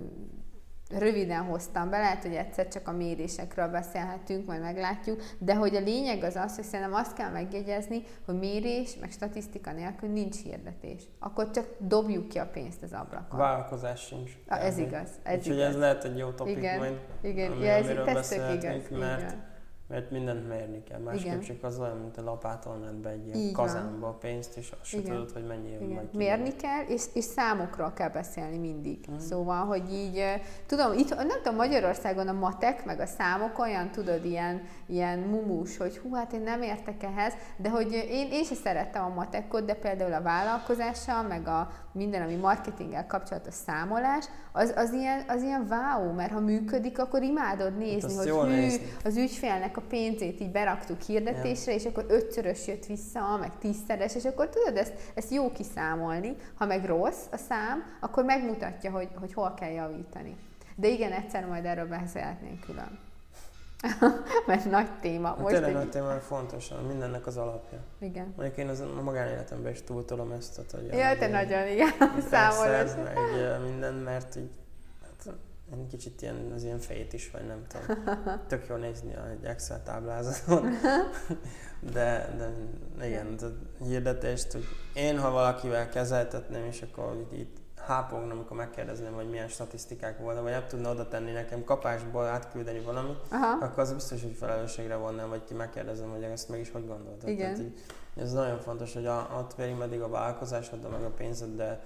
[0.97, 5.79] röviden hoztam be, lehet, hogy egyszer csak a mérésekről beszélhetünk, majd meglátjuk, de hogy a
[5.79, 11.03] lényeg az az, hogy szerintem azt kell megjegyezni, hogy mérés, meg statisztika nélkül nincs hirdetés.
[11.19, 13.39] Akkor csak dobjuk ki a pénzt az ablakon.
[13.39, 14.31] Vállalkozás sincs.
[14.47, 15.09] Ah, ez igaz.
[15.23, 18.99] Ez Úgyhogy ez lehet egy jó topik igen, majd, igen, ami, ja, ez beszélhetünk, igaz,
[18.99, 19.51] mert igen
[19.93, 20.99] mert mindent mérni kell.
[20.99, 24.71] Másképp csak az olyan, mint a lapátolnád be egy ilyen Így kazánba a pénzt, és
[24.71, 28.99] azt se tudod, hogy mennyi jön majd Mérni kell, és, és számokról kell beszélni mindig.
[29.11, 29.17] Mm.
[29.17, 30.23] Szóval, hogy így,
[30.65, 35.77] tudom, itt, nem tudom, Magyarországon a matek, meg a számok olyan, tudod, ilyen, ilyen mumus,
[35.77, 39.65] hogy hú, hát én nem értek ehhez, de hogy én, én sem szerettem a matekot,
[39.65, 45.41] de például a vállalkozással, meg a minden, ami marketinggel kapcsolatos számolás, az, az, ilyen, az
[45.41, 48.85] ilyen wow, mert ha működik, akkor imádod nézni, hát hogy hű, nézni.
[49.03, 51.77] az ügyfélnek a pénzét így beraktuk hirdetésre, ja.
[51.77, 56.35] és akkor ötszörös jött vissza, meg tízszeres, és akkor tudod, ezt, ezt jó kiszámolni.
[56.55, 60.35] Ha meg rossz a szám, akkor megmutatja, hogy, hogy hol kell javítani.
[60.75, 62.99] De igen, egyszer majd erről beszélhetnénk külön.
[64.47, 65.27] Mert nagy téma.
[65.27, 65.75] Hát Most tényleg egy...
[65.75, 67.79] nagy téma, fontos, mindennek az alapja.
[67.99, 68.33] Igen.
[68.35, 70.87] Mondjuk én az, a magánéletemben is túltolom ezt, hogy...
[70.91, 71.91] Ja, te nagyon, igen,
[72.31, 72.91] számolás.
[72.95, 73.17] meg
[73.63, 74.49] minden, mert így
[75.77, 78.03] én kicsit ilyen, az ilyen fejét is, vagy nem tudom.
[78.47, 80.69] Tök jó nézni egy Excel táblázaton.
[81.93, 82.35] De,
[82.97, 83.35] de igen,
[83.79, 87.47] a hirdetést, hogy én ha valakivel kezeltetném, és akkor így
[87.83, 92.25] itt hápogna, amikor megkérdezném, hogy milyen statisztikák voltak, vagy nem tudna oda tenni nekem kapásból
[92.25, 93.65] átküldeni valamit, Aha.
[93.65, 97.29] akkor az biztos, hogy felelősségre vonnám, vagy ki megkérdezem, hogy ezt meg is hogy gondoltad.
[97.29, 97.53] Igen.
[97.53, 97.81] Tehát, így,
[98.17, 101.83] ez nagyon fontos, hogy a, ott pedig meddig a vállalkozásod, de meg a pénzed, de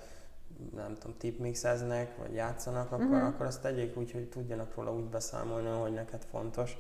[0.76, 3.26] nem tudom, tipmixeznek, vagy játszanak, akkor, uh-huh.
[3.26, 6.78] akkor azt tegyék úgy, hogy tudjanak róla úgy beszámolni, hogy neked fontos.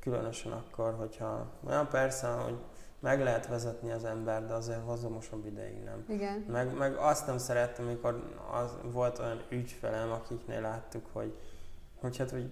[0.00, 2.58] Különösen akkor, hogyha, olyan persze, hogy
[3.00, 6.04] meg lehet vezetni az ember, de azért hozamosabb ideig nem.
[6.08, 6.44] Igen.
[6.48, 11.38] Meg, meg azt nem szerettem, amikor az, volt olyan ügyfelem, akiknél láttuk, hogy,
[12.00, 12.50] hogy hát, hogy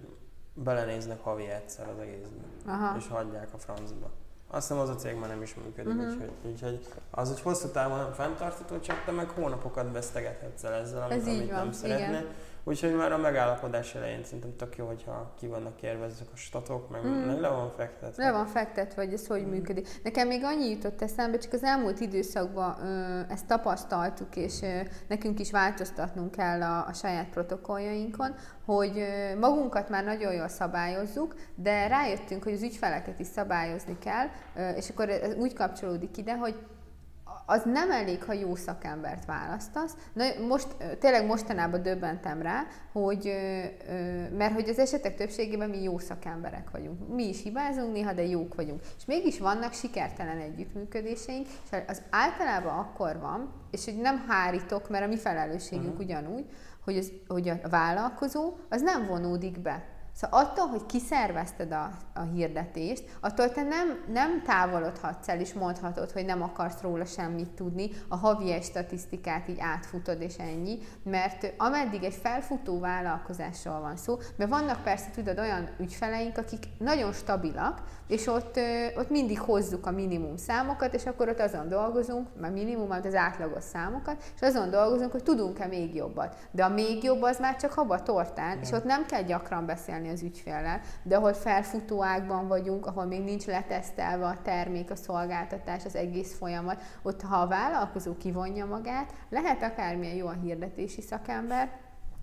[0.53, 2.97] belenéznek havi egyszer az egészben, Aha.
[2.97, 4.11] és hagyják a francba.
[4.49, 6.11] Azt hiszem az a cég már nem is működik, uh-huh.
[6.11, 11.01] úgyhogy, úgyhogy az, hogy hosszú távon nem fenntartható, csak te meg hónapokat vesztegethetsz el ezzel,
[11.01, 12.25] amit, Ez amit nem szeretnél.
[12.67, 17.05] Úgyhogy már a megállapodás elején szerintem tök jó, hogyha ki vannak ezek a statok, meg,
[17.05, 17.25] mm.
[17.25, 18.23] meg le van fektetve.
[18.23, 19.49] Le van fektetve, hogy ez hogy mm.
[19.49, 19.87] működik.
[20.03, 25.39] Nekem még annyi jutott eszembe, csak az elmúlt időszakban ö, ezt tapasztaltuk, és ö, nekünk
[25.39, 28.35] is változtatnunk kell a, a saját protokolljainkon,
[28.65, 34.27] hogy ö, magunkat már nagyon jól szabályozzuk, de rájöttünk, hogy az ügyfeleket is szabályozni kell,
[34.55, 36.55] ö, és akkor ez úgy kapcsolódik ide, hogy
[37.49, 39.95] az nem elég, ha jó szakembert választasz.
[40.13, 40.67] Na, most,
[40.99, 43.33] tényleg mostanában döbbentem rá, hogy,
[44.37, 47.15] mert hogy az esetek többségében mi jó szakemberek vagyunk.
[47.15, 48.81] Mi is hibázunk néha, de jók vagyunk.
[48.97, 55.05] És mégis vannak sikertelen együttműködéseink, és az általában akkor van, és hogy nem hárítok, mert
[55.05, 56.05] a mi felelősségünk uh-huh.
[56.05, 56.45] ugyanúgy,
[56.83, 62.21] hogy, az, hogy a vállalkozó az nem vonódik be Szóval attól, hogy kiszervezted a, a
[62.21, 67.89] hirdetést, attól te nem, nem távolodhatsz el, és mondhatod, hogy nem akarsz róla semmit tudni,
[68.07, 74.17] a havi egy statisztikát így átfutod, és ennyi, mert ameddig egy felfutó vállalkozásról van szó,
[74.35, 78.59] mert vannak persze, tudod, olyan ügyfeleink, akik nagyon stabilak, és ott,
[78.95, 83.63] ott mindig hozzuk a minimum számokat, és akkor ott azon dolgozunk, mert minimum az átlagos
[83.63, 86.35] számokat, és azon dolgozunk, hogy tudunk-e még jobbat.
[86.51, 90.06] De a még jobb az már csak haba tortán, és ott nem kell gyakran beszélni
[90.07, 95.85] az ügyféllel, de ahol felfutó ágban vagyunk, ahol még nincs letesztelve a termék, a szolgáltatás,
[95.85, 101.69] az egész folyamat, ott ha a vállalkozó kivonja magát, lehet akármilyen jó a hirdetési szakember,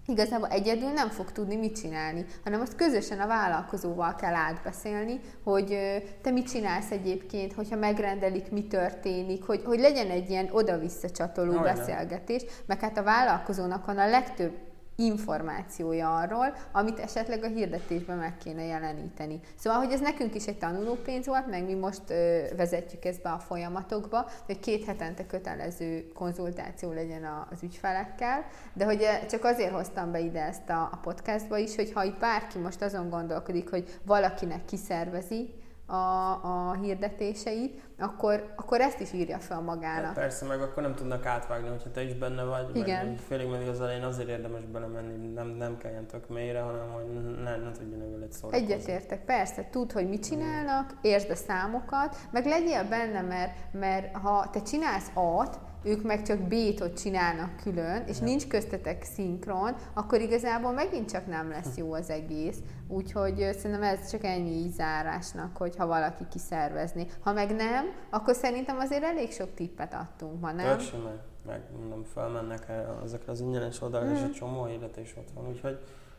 [0.07, 5.79] igazából egyedül nem fog tudni mit csinálni, hanem azt közösen a vállalkozóval kell átbeszélni, hogy
[6.23, 11.61] te mit csinálsz egyébként, hogyha megrendelik, mi történik, hogy, hogy legyen egy ilyen oda-vissza csatoló
[11.61, 14.53] beszélgetés, meg hát a vállalkozónak van a legtöbb
[14.97, 19.41] információja arról, amit esetleg a hirdetésben meg kéne jeleníteni.
[19.57, 23.31] Szóval, hogy ez nekünk is egy tanulópénz volt, meg mi most ö, vezetjük ezt be
[23.31, 30.13] a folyamatokba, hogy két hetente kötelező konzultáció legyen az ügyfelekkel, de hogy csak azért hoztam
[30.13, 33.99] be ide ezt a, a podcastba is, hogy ha itt bárki most azon gondolkodik, hogy
[34.07, 35.55] valakinek kiszervezi,
[35.95, 40.05] a, a hirdetéseit, akkor, akkor ezt is írja fel magának.
[40.05, 42.77] Hát persze, meg akkor nem tudnak átvágni, hogyha te is benne vagy.
[42.77, 43.07] Igen.
[43.07, 47.05] Meg félig meddig az elején azért érdemes belemenni, nem, nem kelljen tök mélyre, hanem hogy
[47.43, 48.57] ne, ne tudjanak veled szólni.
[48.57, 54.51] Egyetértek, persze, tud, hogy mit csinálnak, értsd a számokat, meg legyél benne, mert, mert ha
[54.51, 58.25] te csinálsz A-t, ők meg csak B-tot csinálnak külön, és ja.
[58.25, 62.59] nincs köztetek szinkron, akkor igazából megint csak nem lesz jó az egész.
[62.89, 67.07] Úgyhogy szerintem ez csak ennyi így zárásnak, hogy ha valaki kiszervezni.
[67.21, 70.79] Ha meg nem, akkor szerintem azért elég sok tippet adtunk ma, nem?
[70.79, 72.67] Tök meg, meg mondom, felmennek
[73.05, 74.15] ezekre az ingyenes oldalra, mm.
[74.15, 75.79] és egy csomó hirdetés ott van, úgyhogy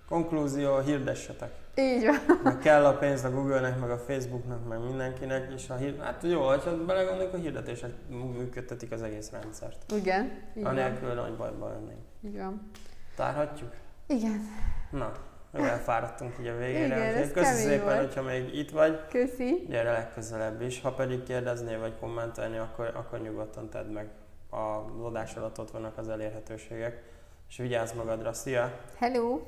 [0.10, 1.52] Konklúzió, hirdessetek.
[1.76, 2.38] Így van.
[2.44, 6.00] Meg kell a pénz a Google-nek, meg a Facebooknak, meg mindenkinek, és a hír...
[6.00, 9.92] hát jó, ha belegondoljuk, a hirdetések működtetik az egész rendszert.
[9.92, 10.32] Igen.
[10.64, 12.02] Anélkül nagy bajban lennénk.
[12.22, 12.72] Igen.
[13.16, 13.72] Tárhatjuk?
[14.08, 14.42] Igen.
[14.92, 15.12] Na,
[15.54, 16.86] jó, elfáradtunk így a végére.
[16.86, 17.98] Igen, ez Köszi szépen, volt.
[17.98, 19.00] hogyha még itt vagy.
[19.10, 19.66] Köszi.
[19.70, 20.82] Gyere legközelebb is.
[20.82, 24.10] Ha pedig kérdeznél vagy kommentelni, akkor, akkor nyugodtan tedd meg.
[24.50, 27.04] A adás alatt ott vannak az elérhetőségek.
[27.50, 28.34] És vigyázz magadra.
[28.34, 28.80] Szia!
[28.98, 29.40] Hello!